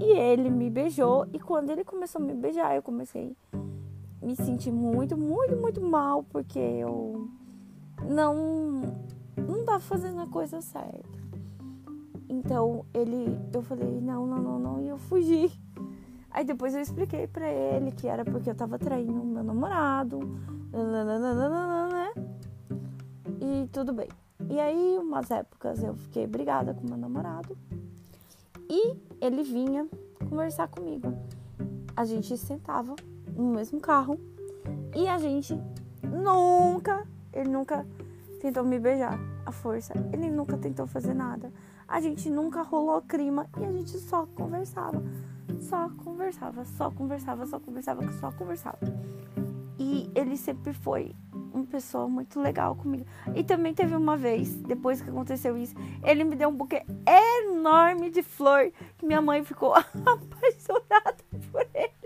[0.00, 1.26] e ele me beijou.
[1.32, 5.80] E quando ele começou a me beijar, eu comecei a me sentir muito, muito, muito
[5.80, 7.28] mal, porque eu
[8.08, 8.96] não
[9.36, 11.18] não tava fazendo a coisa certa.
[12.28, 15.50] Então ele, eu falei não, não, não, não, e eu fugi.
[16.30, 20.20] Aí depois eu expliquei para ele que era porque eu tava traindo meu namorado,
[20.70, 22.12] né?
[23.40, 24.08] E tudo bem.
[24.46, 27.56] E aí, umas épocas eu fiquei brigada com meu namorado
[28.68, 29.88] e ele vinha
[30.28, 31.12] conversar comigo.
[31.96, 32.94] A gente sentava
[33.34, 34.18] no mesmo carro
[34.94, 35.58] e a gente
[36.02, 37.86] nunca, ele nunca
[38.40, 41.52] tentou me beijar à força, ele nunca tentou fazer nada.
[41.86, 45.02] A gente nunca rolou clima e a gente só conversava.
[45.60, 48.78] Só conversava, só conversava, só conversava, só conversava.
[49.78, 51.14] E ele sempre foi
[51.58, 53.04] uma pessoa muito legal comigo.
[53.34, 58.10] E também teve uma vez, depois que aconteceu isso, ele me deu um buquê enorme
[58.10, 61.16] de flor que minha mãe ficou apaixonada
[61.52, 61.98] por ele.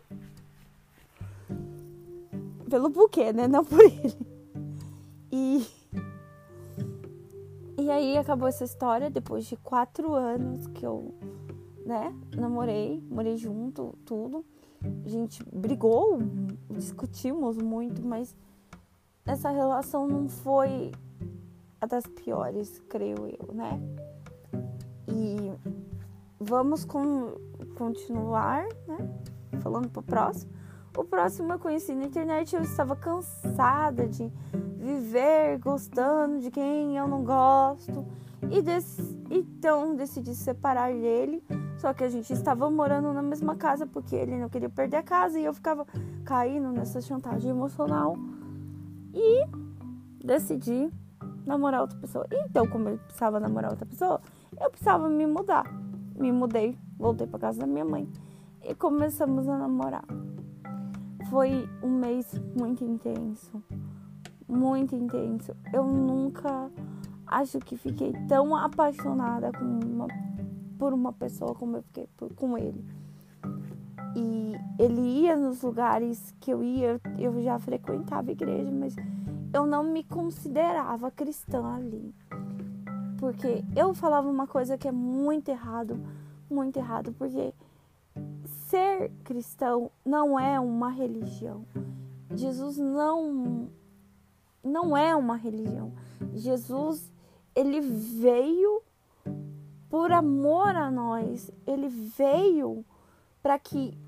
[2.69, 3.47] Pelo buquê, né?
[3.47, 4.17] Não por ele.
[5.31, 5.67] E.
[7.79, 11.15] E aí acabou essa história depois de quatro anos que eu,
[11.85, 14.45] né, namorei, morei junto, tudo.
[15.05, 16.19] A gente brigou,
[16.71, 18.37] discutimos muito, mas
[19.25, 20.93] essa relação não foi
[21.81, 23.81] a das piores, creio eu, né?
[25.09, 25.53] E
[26.39, 27.33] vamos com,
[27.77, 29.21] continuar, né?
[29.61, 30.53] Falando pro próximo.
[30.97, 34.31] O próximo eu conheci na internet, eu estava cansada de
[34.77, 38.05] viver gostando de quem eu não gosto.
[38.51, 38.63] E
[39.35, 41.43] então decidi separar dele.
[41.79, 45.03] Só que a gente estava morando na mesma casa porque ele não queria perder a
[45.03, 45.87] casa e eu ficava
[46.25, 48.17] caindo nessa chantagem emocional
[49.15, 49.47] e
[50.25, 50.91] decidi
[51.45, 52.27] namorar outra pessoa.
[52.31, 54.21] Então, como eu precisava namorar outra pessoa,
[54.61, 55.65] eu precisava me mudar.
[56.15, 58.09] Me mudei, voltei para casa da minha mãe
[58.63, 60.05] e começamos a namorar.
[61.31, 63.63] Foi um mês muito intenso,
[64.47, 65.57] muito intenso.
[65.73, 66.71] Eu nunca
[67.27, 70.07] acho que fiquei tão apaixonada uma,
[70.79, 72.85] por uma pessoa como eu fiquei por, com ele.
[74.15, 78.95] E ele ia nos lugares que eu ia, eu já frequentava igreja, mas
[79.53, 82.15] eu não me considerava cristã ali.
[83.19, 86.01] Porque eu falava uma coisa que é muito errado,
[86.51, 87.55] muito errado, porque
[88.69, 91.65] ser cristão não é uma religião.
[92.35, 93.69] Jesus não
[94.63, 95.93] não é uma religião.
[96.35, 97.13] Jesus
[97.55, 98.83] ele veio
[99.89, 101.51] por amor a nós.
[101.67, 102.85] Ele veio
[103.43, 103.99] para que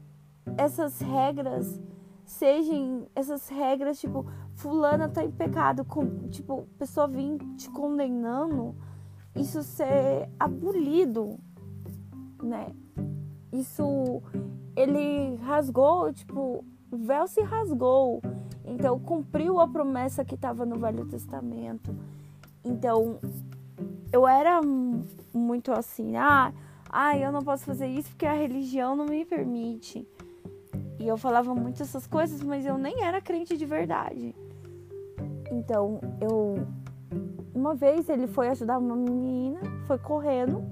[0.56, 1.80] essas regras
[2.24, 8.74] sejam essas regras tipo fulana tá em pecado, com, tipo pessoa vir te condenando,
[9.34, 11.38] isso ser abolido,
[12.42, 12.74] né?
[13.52, 14.22] Isso
[14.76, 18.20] ele rasgou, tipo, o véu se rasgou.
[18.64, 21.94] Então cumpriu a promessa que estava no Velho Testamento.
[22.64, 23.18] Então
[24.12, 24.60] eu era
[25.32, 26.52] muito assim, ah,
[26.88, 30.08] ah, eu não posso fazer isso porque a religião não me permite.
[30.98, 34.34] E eu falava muito essas coisas, mas eu nem era crente de verdade.
[35.50, 36.66] Então, eu
[37.54, 40.64] uma vez ele foi ajudar uma menina, foi correndo,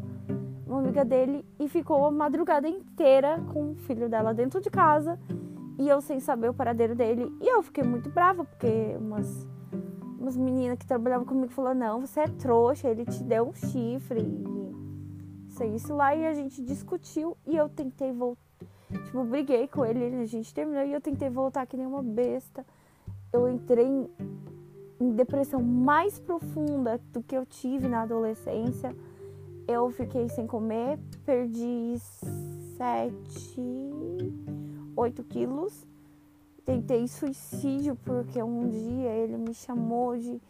[0.66, 5.18] uma amiga dele e ficou a madrugada inteira com o filho dela dentro de casa
[5.78, 7.32] e eu sem saber o paradeiro dele.
[7.40, 9.46] E eu fiquei muito brava porque umas
[10.18, 14.20] umas meninas que trabalhavam comigo falou: "Não, você é trouxa, ele te deu um chifre".
[14.20, 18.51] E isso isso lá e a gente discutiu e eu tentei voltar.
[19.04, 22.64] Tipo, briguei com ele, a gente terminou e eu tentei voltar que nem uma besta.
[23.32, 24.08] Eu entrei em,
[25.00, 28.94] em depressão mais profunda do que eu tive na adolescência.
[29.66, 31.94] Eu fiquei sem comer, perdi
[32.76, 33.60] 7,
[34.96, 35.86] 8 quilos.
[36.64, 40.40] Tentei suicídio porque um dia ele me chamou de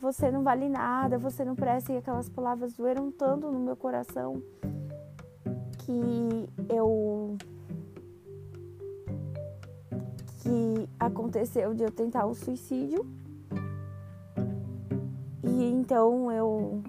[0.00, 4.40] você não vale nada, você não presta, e aquelas palavras doeram tanto no meu coração
[5.78, 7.36] que eu.
[10.48, 13.06] Que aconteceu de eu tentar o suicídio.
[15.44, 16.82] E então eu.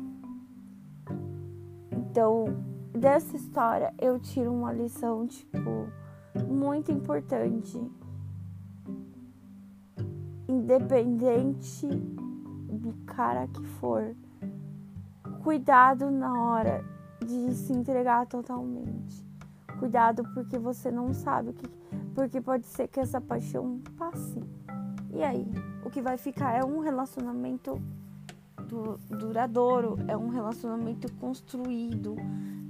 [1.92, 2.46] Então,
[2.94, 5.90] dessa história eu tiro uma lição, tipo,
[6.48, 7.78] muito importante.
[10.48, 14.16] Independente do cara que for,
[15.44, 16.84] cuidado na hora
[17.20, 19.29] de se entregar totalmente.
[19.80, 21.68] Cuidado porque você não sabe o que.
[22.14, 24.44] Porque pode ser que essa paixão passe.
[25.14, 25.48] E aí?
[25.86, 27.82] O que vai ficar é um relacionamento
[28.68, 32.16] du duradouro, é um relacionamento construído,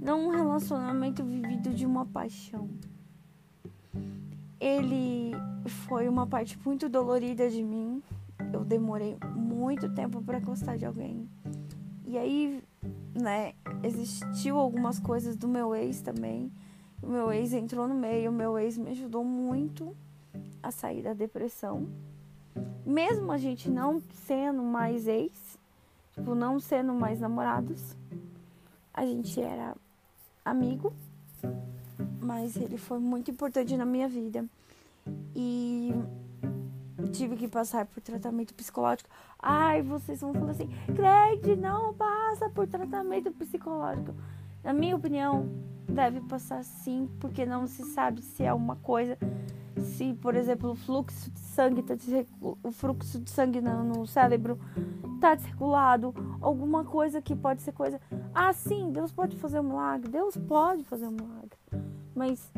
[0.00, 2.70] não um relacionamento vivido de uma paixão.
[4.58, 5.32] Ele
[5.86, 8.02] foi uma parte muito dolorida de mim.
[8.52, 11.28] Eu demorei muito tempo para gostar de alguém.
[12.06, 12.62] E aí,
[13.14, 16.50] né, existiu algumas coisas do meu ex também.
[17.02, 19.96] O meu ex entrou no meio, o meu ex me ajudou muito
[20.62, 21.88] a sair da depressão.
[22.84, 25.58] Mesmo a gente não sendo mais ex,
[26.12, 27.96] tipo, não sendo mais namorados,
[28.92, 29.76] a gente era
[30.44, 30.92] amigo,
[32.20, 34.44] mas ele foi muito importante na minha vida.
[35.34, 35.92] E
[37.12, 39.08] tive que passar por tratamento psicológico.
[39.38, 44.14] Ai, vocês vão falar assim, Craig, não passa por tratamento psicológico.
[44.62, 45.48] Na minha opinião,
[45.88, 49.18] deve passar sim, porque não se sabe se é uma coisa,
[49.76, 51.94] se, por exemplo, o fluxo de sangue, tá
[52.40, 54.58] o fluxo de sangue no, no cérebro
[55.14, 58.00] está desregulado, alguma coisa que pode ser coisa.
[58.34, 61.58] Ah, sim, Deus pode fazer um milagre, Deus pode fazer um milagre.
[62.14, 62.50] Mas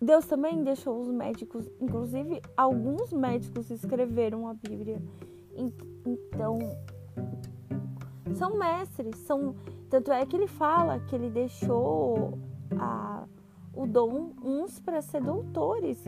[0.00, 5.00] Deus também deixou os médicos, inclusive alguns médicos escreveram a Bíblia.
[6.04, 6.58] Então,
[8.34, 9.54] são mestres, são
[9.92, 12.38] tanto é que ele fala que ele deixou
[12.78, 13.26] a,
[13.74, 16.02] o dom uns para ser doutores,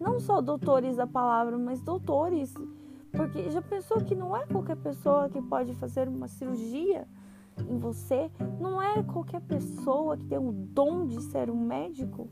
[0.00, 2.52] não só doutores da palavra, mas doutores,
[3.12, 7.06] porque já pensou que não é qualquer pessoa que pode fazer uma cirurgia
[7.70, 12.28] em você, não é qualquer pessoa que tem o dom de ser um médico.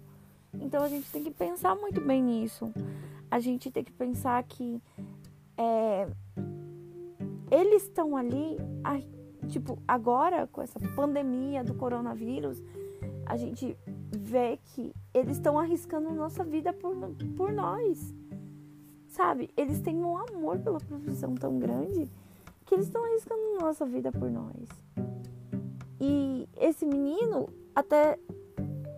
[0.55, 2.73] Então a gente tem que pensar muito bem nisso.
[3.31, 4.83] A gente tem que pensar que
[5.57, 6.09] é,
[7.49, 9.01] eles estão ali, a,
[9.47, 12.63] tipo, agora com essa pandemia do coronavírus,
[13.25, 13.77] a gente
[14.17, 16.95] vê que eles estão arriscando nossa vida por,
[17.37, 18.15] por nós.
[19.09, 19.51] Sabe?
[19.57, 22.11] Eles têm um amor pela profissão tão grande
[22.65, 24.69] que eles estão arriscando nossa vida por nós.
[26.01, 28.19] E esse menino, até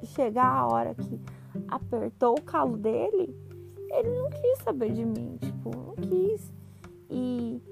[0.05, 1.21] chegar a hora que
[1.69, 3.35] apertou o calo dele,
[3.91, 6.53] ele não quis saber de mim, tipo, não quis.
[7.11, 7.63] E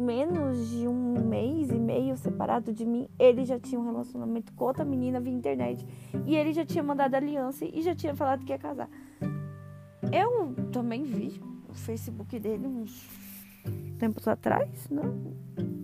[0.00, 4.64] menos de um mês e meio separado de mim, ele já tinha um relacionamento com
[4.64, 5.86] outra menina via internet.
[6.26, 8.88] E ele já tinha mandado aliança e já tinha falado que ia casar.
[10.12, 13.08] Eu também vi o Facebook dele uns
[13.98, 15.34] tempos atrás, não?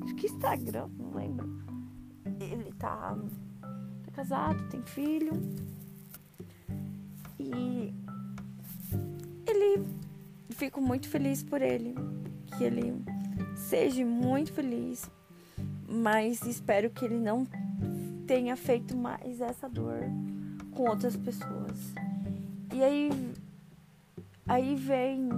[0.02, 1.48] Acho que Instagram, não lembro.
[2.40, 3.16] Ele tá,
[4.04, 5.32] tá casado, tem filho.
[7.38, 7.94] E
[9.46, 9.86] ele
[10.50, 11.94] fico muito feliz por ele,
[12.56, 12.94] que ele
[13.54, 15.10] seja muito feliz,
[15.88, 17.46] mas espero que ele não
[18.26, 20.00] tenha feito mais essa dor
[20.72, 21.94] com outras pessoas.
[22.72, 23.10] E aí
[24.46, 25.28] aí vem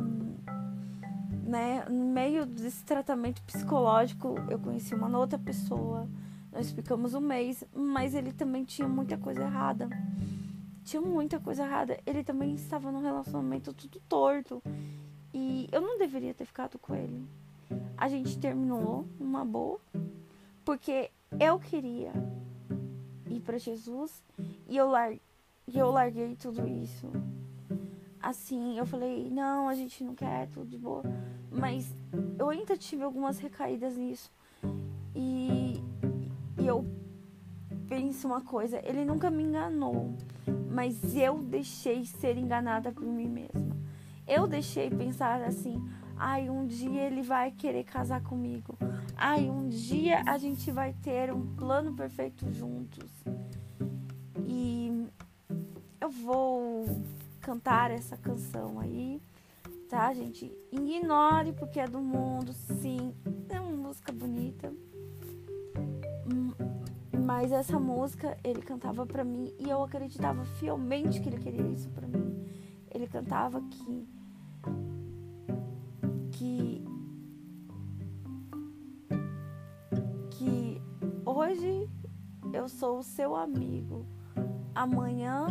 [1.44, 6.08] né, no meio desse tratamento psicológico, eu conheci uma outra pessoa.
[6.52, 9.88] Nós ficamos um mês, mas ele também tinha muita coisa errada
[10.88, 12.00] tinha muita coisa errada.
[12.06, 14.62] Ele também estava num relacionamento tudo torto.
[15.34, 17.26] E eu não deveria ter ficado com ele.
[17.96, 19.80] A gente terminou numa boa.
[20.64, 22.12] Porque eu queria
[23.28, 24.22] ir para Jesus
[24.68, 25.20] e eu, lar e
[25.78, 27.10] eu larguei tudo isso.
[28.20, 31.02] Assim, eu falei, não, a gente não quer, tudo de boa.
[31.50, 31.94] Mas
[32.38, 34.30] eu ainda tive algumas recaídas nisso.
[35.14, 35.82] E,
[36.60, 36.84] e eu
[37.88, 40.14] penso uma coisa, ele nunca me enganou
[40.78, 43.76] mas eu deixei ser enganada por mim mesma.
[44.28, 45.82] Eu deixei pensar assim:
[46.18, 48.76] ai, um dia ele vai querer casar comigo.
[49.16, 53.10] Ai, um dia a gente vai ter um plano perfeito juntos.
[54.46, 55.06] E
[56.00, 56.84] eu vou
[57.40, 59.22] cantar essa canção aí,
[59.88, 60.52] tá, gente?
[60.72, 63.14] Ignore porque é do mundo, sim.
[63.48, 64.72] É uma música bonita.
[67.24, 71.88] Mas essa música ele cantava para mim e eu acreditava fielmente que ele queria isso
[71.90, 72.46] para mim.
[72.90, 74.08] Ele cantava que
[76.38, 76.84] que
[80.30, 80.80] que
[81.24, 81.90] hoje
[82.52, 84.06] eu sou o seu amigo.
[84.72, 85.46] Amanhã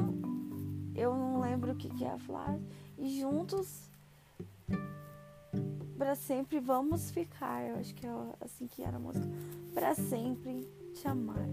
[0.95, 2.57] eu não lembro o que, é a.
[2.97, 3.89] E juntos
[5.97, 7.67] para sempre vamos ficar.
[7.67, 9.27] Eu acho que é assim que era a música.
[9.73, 11.49] Para sempre te amar.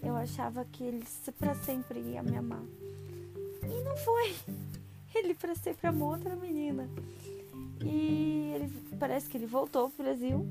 [0.00, 1.04] Eu achava que ele
[1.38, 2.64] para sempre ia me amar.
[3.64, 4.34] E não foi.
[5.12, 6.88] Ele para sempre amou outra menina.
[7.84, 8.68] E ele
[8.98, 10.46] parece que ele voltou pro Brasil.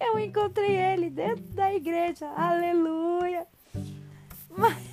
[0.00, 2.26] Eu encontrei ele dentro da igreja.
[2.28, 3.46] Aleluia.
[4.56, 4.90] Mas,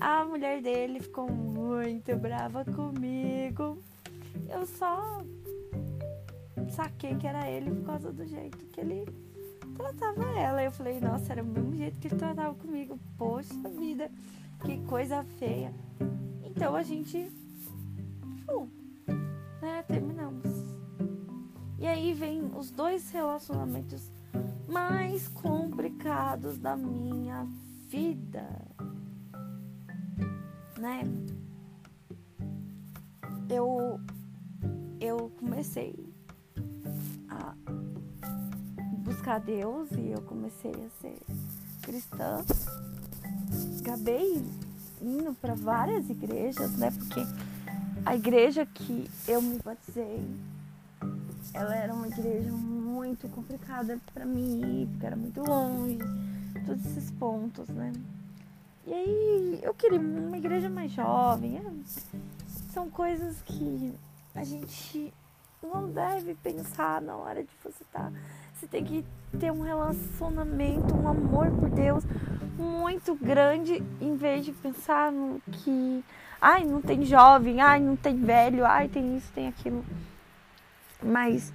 [0.00, 3.78] A mulher dele ficou muito brava comigo.
[4.48, 5.22] Eu só
[6.70, 9.04] saquei que era ele por causa do jeito que ele
[9.74, 10.62] tratava ela.
[10.62, 12.98] Eu falei, nossa, era o mesmo jeito que ele tratava comigo.
[13.18, 14.10] Poxa vida,
[14.64, 15.70] que coisa feia.
[16.44, 17.30] Então a gente.
[21.80, 24.12] E aí vem os dois relacionamentos
[24.68, 27.46] mais complicados da minha
[27.88, 28.46] vida.
[30.78, 31.02] Né?
[33.48, 33.98] Eu
[35.00, 35.94] eu comecei
[37.30, 37.54] a
[38.98, 41.18] buscar Deus e eu comecei a ser
[41.80, 42.44] cristã.
[43.80, 44.44] Acabei
[45.00, 46.90] indo para várias igrejas, né?
[46.90, 47.20] Porque
[48.04, 50.20] a igreja que eu me batizei,
[51.52, 55.98] ela era uma igreja muito complicada para mim porque era muito longe,
[56.66, 57.92] todos esses pontos, né?
[58.86, 61.58] E aí eu queria uma igreja mais jovem.
[61.58, 61.62] É,
[62.72, 63.94] são coisas que
[64.34, 65.12] a gente
[65.62, 68.10] não deve pensar na hora de você estar.
[68.10, 68.12] Tá,
[68.54, 69.04] você tem que
[69.38, 72.04] ter um relacionamento, um amor por Deus
[72.58, 76.04] muito grande, em vez de pensar no que,
[76.40, 79.84] ai, não tem jovem, ai, não tem velho, ai, tem isso, tem aquilo.
[81.02, 81.52] Mas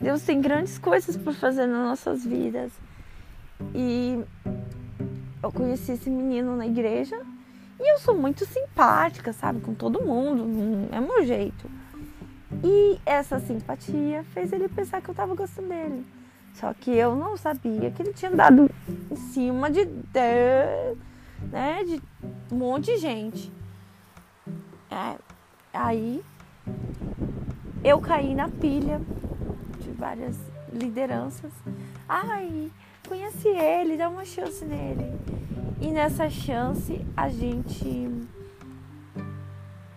[0.00, 2.72] Deus tem grandes coisas por fazer nas nossas vidas.
[3.74, 4.24] E
[5.42, 7.20] eu conheci esse menino na igreja
[7.80, 11.70] e eu sou muito simpática, sabe, com todo mundo, é meu jeito.
[12.64, 16.04] E essa simpatia fez ele pensar que eu tava gostando dele.
[16.54, 18.68] Só que eu não sabia que ele tinha dado
[19.10, 19.84] em cima de
[21.52, 22.02] né, de
[22.50, 23.52] um monte de gente.
[24.90, 25.16] É,
[25.72, 26.24] aí
[27.84, 29.00] eu caí na pilha
[29.80, 30.36] de várias
[30.72, 31.52] lideranças.
[32.08, 32.70] Ai,
[33.06, 35.12] conheci ele, dá uma chance nele.
[35.80, 38.10] E nessa chance a gente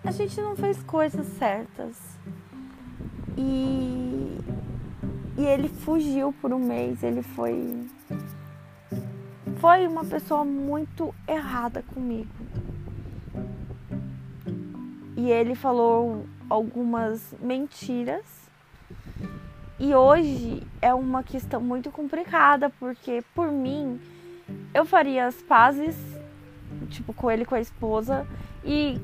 [0.03, 1.97] a gente não fez coisas certas.
[3.38, 4.38] E
[5.38, 7.88] e ele fugiu por um mês, ele foi
[9.59, 12.29] foi uma pessoa muito errada comigo.
[15.15, 18.26] E ele falou algumas mentiras.
[19.80, 23.99] E hoje é uma questão muito complicada, porque por mim
[24.74, 25.95] eu faria as pazes,
[26.89, 28.28] tipo, com ele com a esposa
[28.64, 28.99] e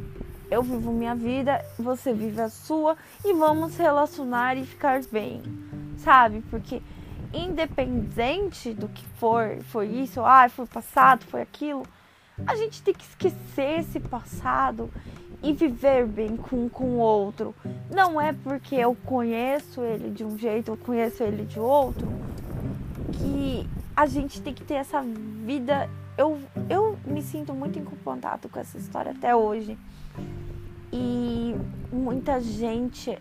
[0.52, 2.95] eu vivo minha vida, você vive a sua
[3.26, 5.41] e vamos relacionar e ficar bem
[5.98, 6.41] sabe?
[6.50, 6.82] Porque
[7.34, 11.84] independente do que for, foi isso, ah, foi passado, foi aquilo,
[12.45, 14.89] a gente tem que esquecer esse passado
[15.41, 17.53] e viver bem com, com o outro.
[17.93, 22.07] Não é porque eu conheço ele de um jeito, eu conheço ele de outro,
[23.13, 25.89] que a gente tem que ter essa vida.
[26.17, 29.77] Eu, eu me sinto muito em contato com essa história até hoje.
[30.91, 31.55] E
[31.91, 33.17] muita gente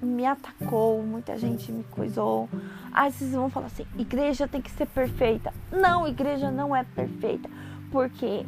[0.00, 2.48] me atacou, muita gente me coisou.
[2.92, 5.52] Aí vocês vão falar assim: igreja tem que ser perfeita.
[5.70, 7.50] Não, igreja não é perfeita,
[7.90, 8.46] porque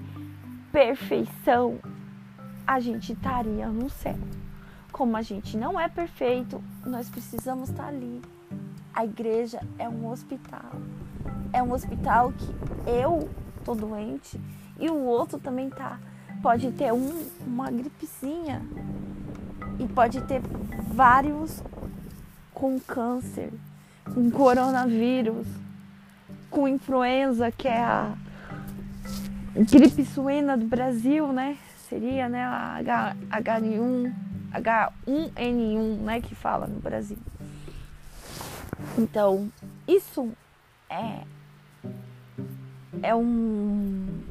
[0.72, 1.78] perfeição
[2.68, 4.18] a gente estaria no céu.
[4.92, 8.20] Como a gente não é perfeito, nós precisamos estar ali.
[8.94, 10.72] A igreja é um hospital.
[11.50, 12.54] É um hospital que
[12.86, 13.30] eu
[13.64, 14.38] tô doente
[14.78, 15.98] e o outro também tá.
[16.42, 18.62] Pode ter um, uma gripezinha,
[19.78, 20.42] e pode ter
[20.92, 21.62] vários
[22.52, 23.50] com câncer,
[24.04, 25.46] com coronavírus,
[26.50, 28.14] com influenza, que é a
[29.54, 31.56] gripe suína do Brasil, né?
[31.88, 34.14] Seria, né, a H, H1,
[34.52, 37.18] H1N1, né, que fala no Brasil.
[38.96, 39.50] Então,
[39.86, 40.30] isso
[40.90, 41.22] é
[43.02, 44.22] é um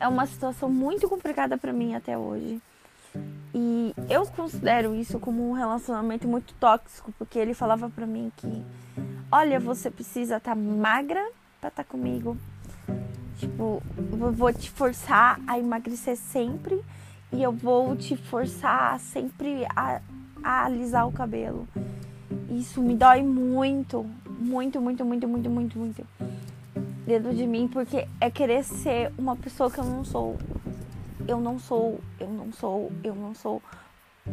[0.00, 2.60] é uma situação muito complicada para mim até hoje.
[3.54, 8.64] E eu considero isso como um relacionamento muito tóxico, porque ele falava para mim que,
[9.30, 11.24] olha, você precisa estar tá magra
[11.60, 12.36] para estar tá comigo.
[13.38, 16.80] Tipo, eu vou te forçar a emagrecer sempre
[17.32, 20.00] e eu vou te forçar sempre a,
[20.42, 21.68] a alisar o cabelo.
[22.50, 26.06] Isso me dói muito, muito, muito, muito, muito, muito, muito
[27.06, 30.38] dentro de mim, porque é querer ser uma pessoa que eu não sou
[31.26, 33.62] eu não sou, eu não sou, eu não sou.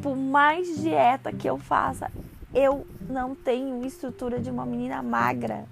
[0.02, 2.12] Por mais dieta que eu faça,
[2.54, 5.66] eu não tenho estrutura de uma menina magra.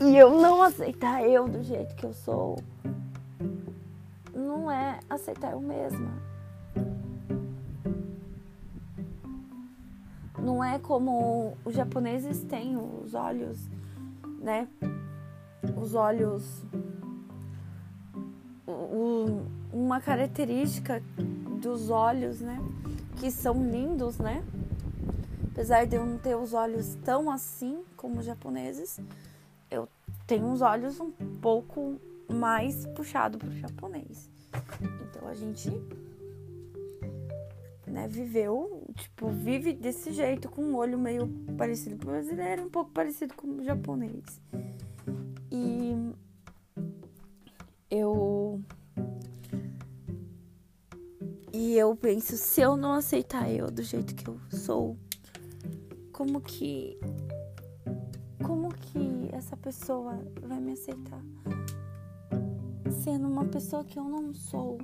[0.00, 2.58] E eu não aceitar eu do jeito que eu sou,
[4.34, 6.10] não é aceitar eu mesma.
[10.38, 13.58] Não é como os japoneses têm os olhos,
[14.40, 14.68] né?
[15.76, 16.62] Os olhos
[18.96, 19.42] o,
[19.72, 21.02] uma característica
[21.60, 22.58] dos olhos, né?
[23.16, 24.44] Que são lindos, né?
[25.52, 29.00] Apesar de eu não ter os olhos tão assim como os japoneses,
[29.70, 29.88] eu
[30.26, 34.30] tenho os olhos um pouco mais puxado para o japonês.
[34.80, 35.70] Então a gente
[37.86, 42.70] né, viveu, tipo, vive desse jeito, com um olho meio parecido com o brasileiro, um
[42.70, 44.40] pouco parecido com o japonês.
[45.50, 45.94] E
[47.90, 48.60] eu
[51.52, 54.96] e eu penso, se eu não aceitar eu do jeito que eu sou,
[56.12, 56.98] como que
[58.46, 61.20] como que essa pessoa vai me aceitar?
[63.02, 64.78] Sendo uma pessoa que eu não sou.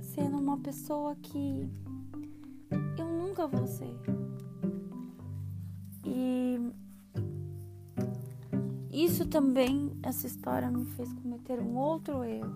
[0.00, 1.68] Sendo uma pessoa que
[2.96, 3.94] eu nunca vou ser.
[6.02, 6.72] E
[8.90, 12.54] isso também, essa história me fez cometer um outro erro.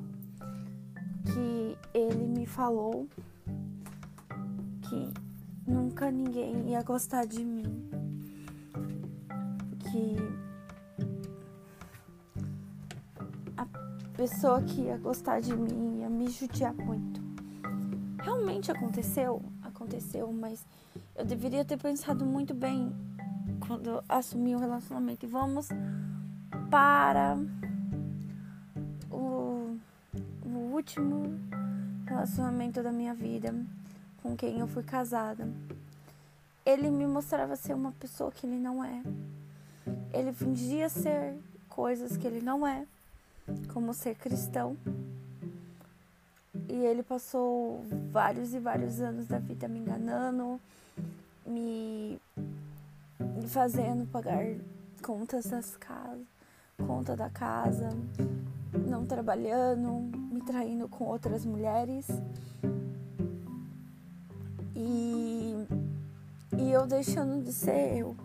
[1.27, 3.07] Que ele me falou
[4.89, 5.13] que
[5.71, 8.04] nunca ninguém ia gostar de mim.
[9.95, 10.17] Que
[13.57, 13.65] a
[14.17, 17.23] pessoa que ia gostar de mim ia me judiar muito.
[18.21, 20.67] Realmente aconteceu, aconteceu, mas
[21.15, 22.93] eu deveria ter pensado muito bem
[23.65, 25.27] quando assumi o relacionamento.
[25.27, 25.69] E vamos
[26.69, 27.39] para
[29.13, 29.79] o,
[30.45, 31.39] o último
[32.05, 33.55] relacionamento da minha vida
[34.21, 35.49] com quem eu fui casada.
[36.67, 39.01] Ele me mostrava ser uma pessoa que ele não é.
[40.13, 41.35] Ele fingia ser
[41.69, 42.87] coisas que ele não é,
[43.73, 44.77] como ser cristão.
[46.69, 50.61] E ele passou vários e vários anos da vida me enganando,
[51.47, 52.19] me,
[53.49, 54.45] fazendo pagar
[55.03, 56.25] contas das casas,
[56.87, 57.91] conta da casa,
[58.89, 59.93] não trabalhando,
[60.33, 62.07] me traindo com outras mulheres.
[64.75, 65.55] E,
[66.59, 68.17] e eu deixando de ser eu.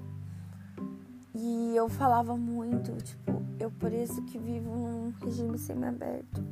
[1.34, 6.44] E eu falava muito, tipo, eu por isso que vivo num regime semi-aberto.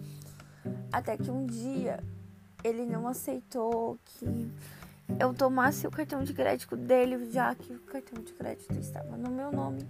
[0.92, 2.04] Até que um dia
[2.64, 4.52] ele não aceitou que
[5.20, 9.32] eu tomasse o cartão de crédito dele, já que o cartão de crédito estava no
[9.32, 9.88] meu nome.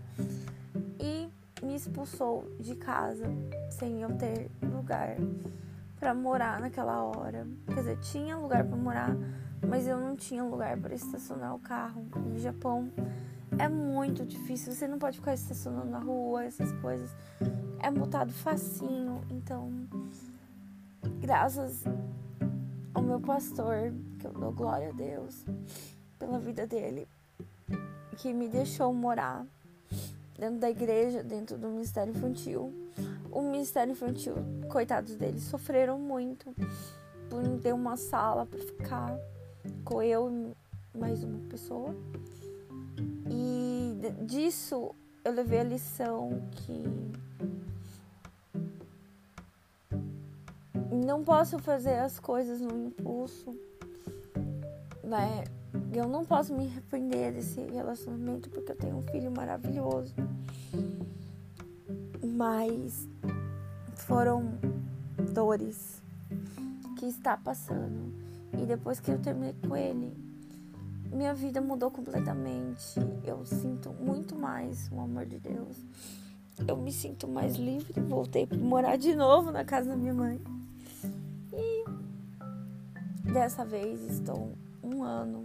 [1.00, 1.30] E
[1.64, 3.26] me expulsou de casa
[3.70, 5.18] sem eu ter lugar
[6.00, 7.48] para morar naquela hora.
[7.66, 9.18] Quer dizer, tinha lugar para morar,
[9.68, 12.06] mas eu não tinha lugar para estacionar o carro.
[12.16, 12.92] No Japão
[13.58, 17.10] é muito difícil, você não pode ficar estacionando na rua, essas coisas.
[17.80, 19.72] É multado facinho, então
[21.20, 21.84] graças
[22.94, 25.46] ao meu pastor, que eu dou glória a Deus
[26.20, 27.08] pela vida dele,
[28.18, 29.46] que me deixou morar
[30.38, 32.74] dentro da igreja, dentro do ministério infantil.
[33.32, 34.36] O ministério infantil,
[34.70, 36.56] coitados deles, sofreram muito
[37.30, 39.18] por não ter uma sala para ficar
[39.84, 41.94] com eu e mais uma pessoa.
[43.30, 46.84] E disso eu levei a lição que
[51.06, 53.56] não posso fazer as coisas no impulso,
[55.04, 55.44] né?
[55.94, 60.14] Eu não posso me arrepender desse relacionamento porque eu tenho um filho maravilhoso.
[62.24, 63.08] Mas
[63.96, 64.58] foram
[65.34, 66.02] dores
[66.98, 68.14] que está passando.
[68.54, 70.14] E depois que eu terminei com ele,
[71.12, 73.00] minha vida mudou completamente.
[73.24, 75.78] Eu sinto muito mais o amor de Deus.
[76.68, 78.00] Eu me sinto mais livre.
[78.02, 80.42] Voltei para morar de novo na casa da minha mãe.
[81.54, 81.86] E
[83.32, 84.54] dessa vez estou
[84.84, 85.44] um ano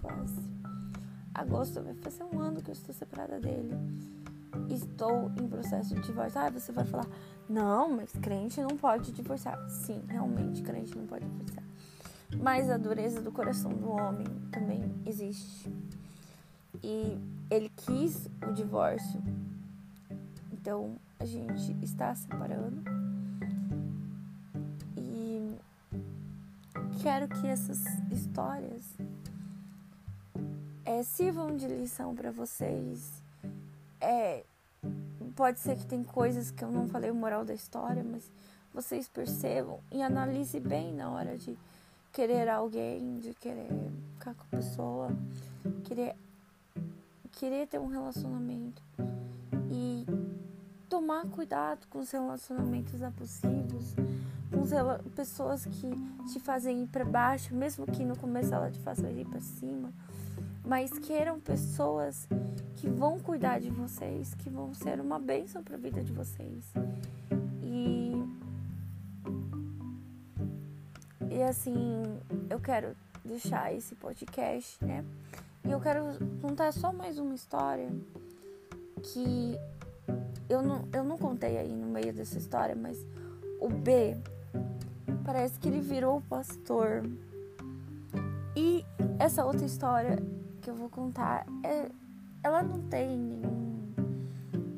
[0.00, 0.40] quase.
[1.34, 3.74] Agosto vai fazer um ano que eu estou separada dele.
[4.70, 6.40] Estou em processo de divórcio.
[6.40, 7.06] Ah, você vai falar,
[7.48, 9.58] não, mas crente não pode divorciar.
[9.68, 11.64] Sim, realmente, crente não pode divorciar.
[12.34, 15.70] Mas a dureza do coração do homem também existe.
[16.82, 17.18] E
[17.50, 19.22] ele quis o divórcio.
[20.52, 22.82] Então a gente está separando.
[24.96, 25.56] E
[27.02, 28.84] quero que essas histórias
[30.84, 33.22] é, sirvam de lição para vocês.
[34.00, 34.44] É,
[35.34, 38.30] pode ser que tem coisas que eu não falei o moral da história, mas
[38.72, 41.56] vocês percebam e analise bem na hora de
[42.16, 43.68] querer alguém, de querer
[44.14, 45.08] ficar com a pessoa,
[45.84, 46.16] querer
[47.32, 48.82] querer ter um relacionamento
[49.70, 50.06] e
[50.88, 53.94] tomar cuidado com os relacionamentos abusivos,
[54.50, 55.90] com pessoas que
[56.32, 59.92] te fazem ir para baixo, mesmo que no começo ela te faça ir para cima
[60.66, 62.28] mas queiram pessoas
[62.74, 66.74] que vão cuidar de vocês, que vão ser uma bênção para a vida de vocês.
[71.42, 72.02] Assim,
[72.48, 75.04] eu quero deixar esse podcast, né?
[75.64, 76.04] E eu quero
[76.40, 77.90] contar só mais uma história
[79.02, 79.58] que
[80.48, 83.04] eu não, eu não contei aí no meio dessa história, mas
[83.60, 84.16] o B
[85.24, 87.02] parece que ele virou pastor.
[88.54, 88.84] E
[89.18, 90.22] essa outra história
[90.62, 91.90] que eu vou contar, é,
[92.42, 93.92] ela não tem nenhum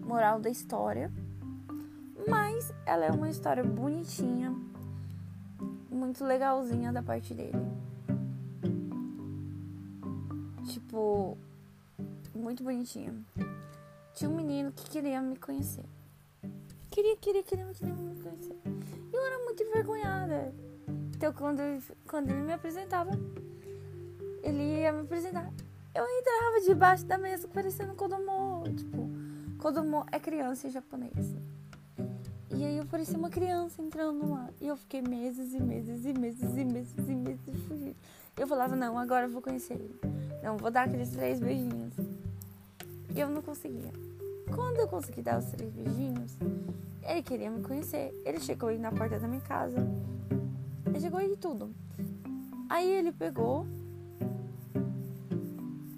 [0.04, 1.12] moral da história,
[2.26, 4.54] mas ela é uma história bonitinha,
[5.90, 7.58] muito legalzinha da parte dele.
[10.68, 11.36] Tipo,
[12.34, 13.14] muito bonitinha.
[14.14, 15.84] Tinha um menino que queria me conhecer.
[16.90, 18.56] Queria, queria, queria, queria me conhecer.
[19.12, 20.52] E eu era muito envergonhada.
[21.16, 21.60] Então, quando,
[22.08, 23.10] quando ele me apresentava,
[24.42, 25.52] ele ia me apresentar.
[25.94, 28.64] Eu entrava debaixo da mesa parecendo Kodomo.
[28.76, 29.08] Tipo,
[29.58, 31.34] Kodomo é criança em japonês.
[32.50, 34.48] E aí eu parecia uma criança entrando lá.
[34.60, 37.96] E eu fiquei meses e meses e meses e meses e meses fugindo.
[38.36, 40.00] Eu falava, não, agora eu vou conhecer ele.
[40.42, 41.92] Não, vou dar aqueles três beijinhos.
[43.14, 43.92] E eu não conseguia.
[44.54, 46.36] Quando eu consegui dar os três beijinhos,
[47.02, 48.14] ele queria me conhecer.
[48.24, 49.76] Ele chegou aí na porta da minha casa.
[50.86, 51.70] Ele chegou aí tudo.
[52.70, 53.66] Aí ele pegou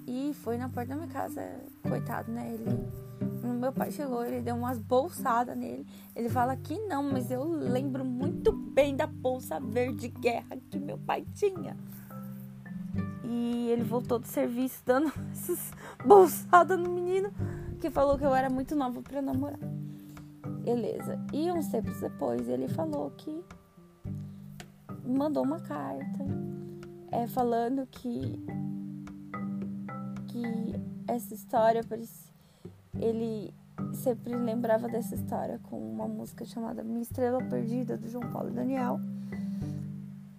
[0.07, 1.43] e foi na porta da minha casa.
[1.83, 2.55] Coitado, né?
[2.55, 3.10] Ele.
[3.43, 5.87] Meu pai chegou, ele deu umas bolsadas nele.
[6.15, 10.99] Ele fala que não, mas eu lembro muito bem da bolsa verde guerra que meu
[10.99, 11.77] pai tinha.
[13.25, 15.73] E ele voltou do serviço dando essas
[16.05, 17.33] bolsadas no menino
[17.81, 19.61] que falou que eu era muito nova para namorar.
[20.65, 21.19] Beleza.
[21.33, 23.43] E uns tempos depois ele falou que
[25.05, 26.25] mandou uma carta
[27.11, 28.39] é, falando que
[30.29, 30.43] que
[31.09, 31.83] essa história
[32.99, 33.53] ele
[33.93, 38.53] sempre lembrava dessa história com uma música chamada Minha Estrela Perdida do João Paulo e
[38.53, 39.01] Daniel.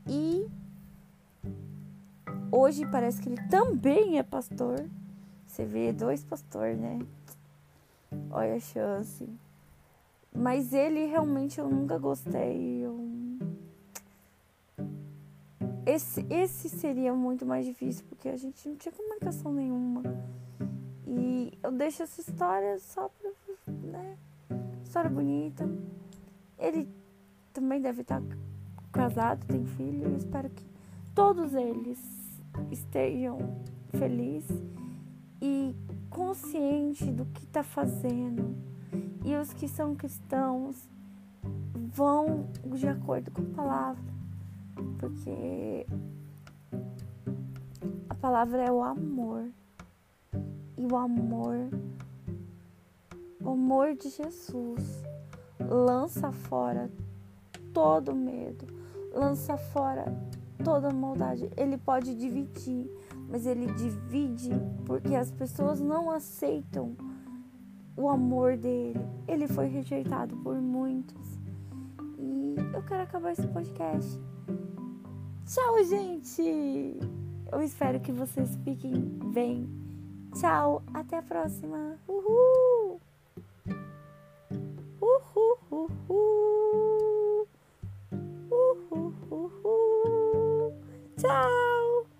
[0.08, 0.48] E
[2.52, 4.86] hoje parece que ele também é pastor.
[5.46, 7.00] Você vê dois pastores, né?
[8.30, 9.28] Olha a chance.
[10.34, 12.86] Mas ele realmente eu nunca gostei.
[12.86, 12.98] Eu...
[15.86, 20.04] Esse, esse seria muito mais difícil, porque a gente não tinha comunicação nenhuma.
[21.14, 23.32] E eu deixo essa história só pra.
[23.68, 24.18] né?
[24.82, 25.70] História bonita.
[26.58, 26.88] Ele
[27.52, 28.24] também deve estar
[28.94, 30.06] casado, tem filho.
[30.06, 30.66] Eu espero que
[31.14, 32.00] todos eles
[32.72, 33.40] estejam
[33.90, 34.58] felizes
[35.42, 35.76] e
[36.10, 38.56] conscientes do que está fazendo.
[39.26, 40.90] E os que são cristãos
[41.94, 44.14] vão de acordo com a palavra,
[44.98, 45.86] porque
[48.10, 49.52] a palavra é o amor.
[50.82, 51.70] E o amor,
[53.40, 55.04] o amor de Jesus
[55.60, 56.90] lança fora
[57.72, 58.66] todo medo,
[59.14, 60.12] lança fora
[60.64, 61.52] toda maldade.
[61.56, 62.90] Ele pode dividir,
[63.30, 64.50] mas ele divide
[64.84, 66.96] porque as pessoas não aceitam
[67.96, 69.00] o amor dele.
[69.28, 71.40] Ele foi rejeitado por muitos.
[72.18, 74.20] E eu quero acabar esse podcast.
[75.46, 76.98] Tchau, gente!
[77.52, 78.96] Eu espero que vocês fiquem
[79.32, 79.81] bem.
[80.34, 81.98] Tchau, até a próxima.
[82.08, 83.00] Uhul!
[85.02, 85.58] Uhul!
[85.70, 87.48] Uhul!
[88.50, 89.14] Uhul!
[89.30, 90.74] Uhul.
[91.18, 92.11] Tchau!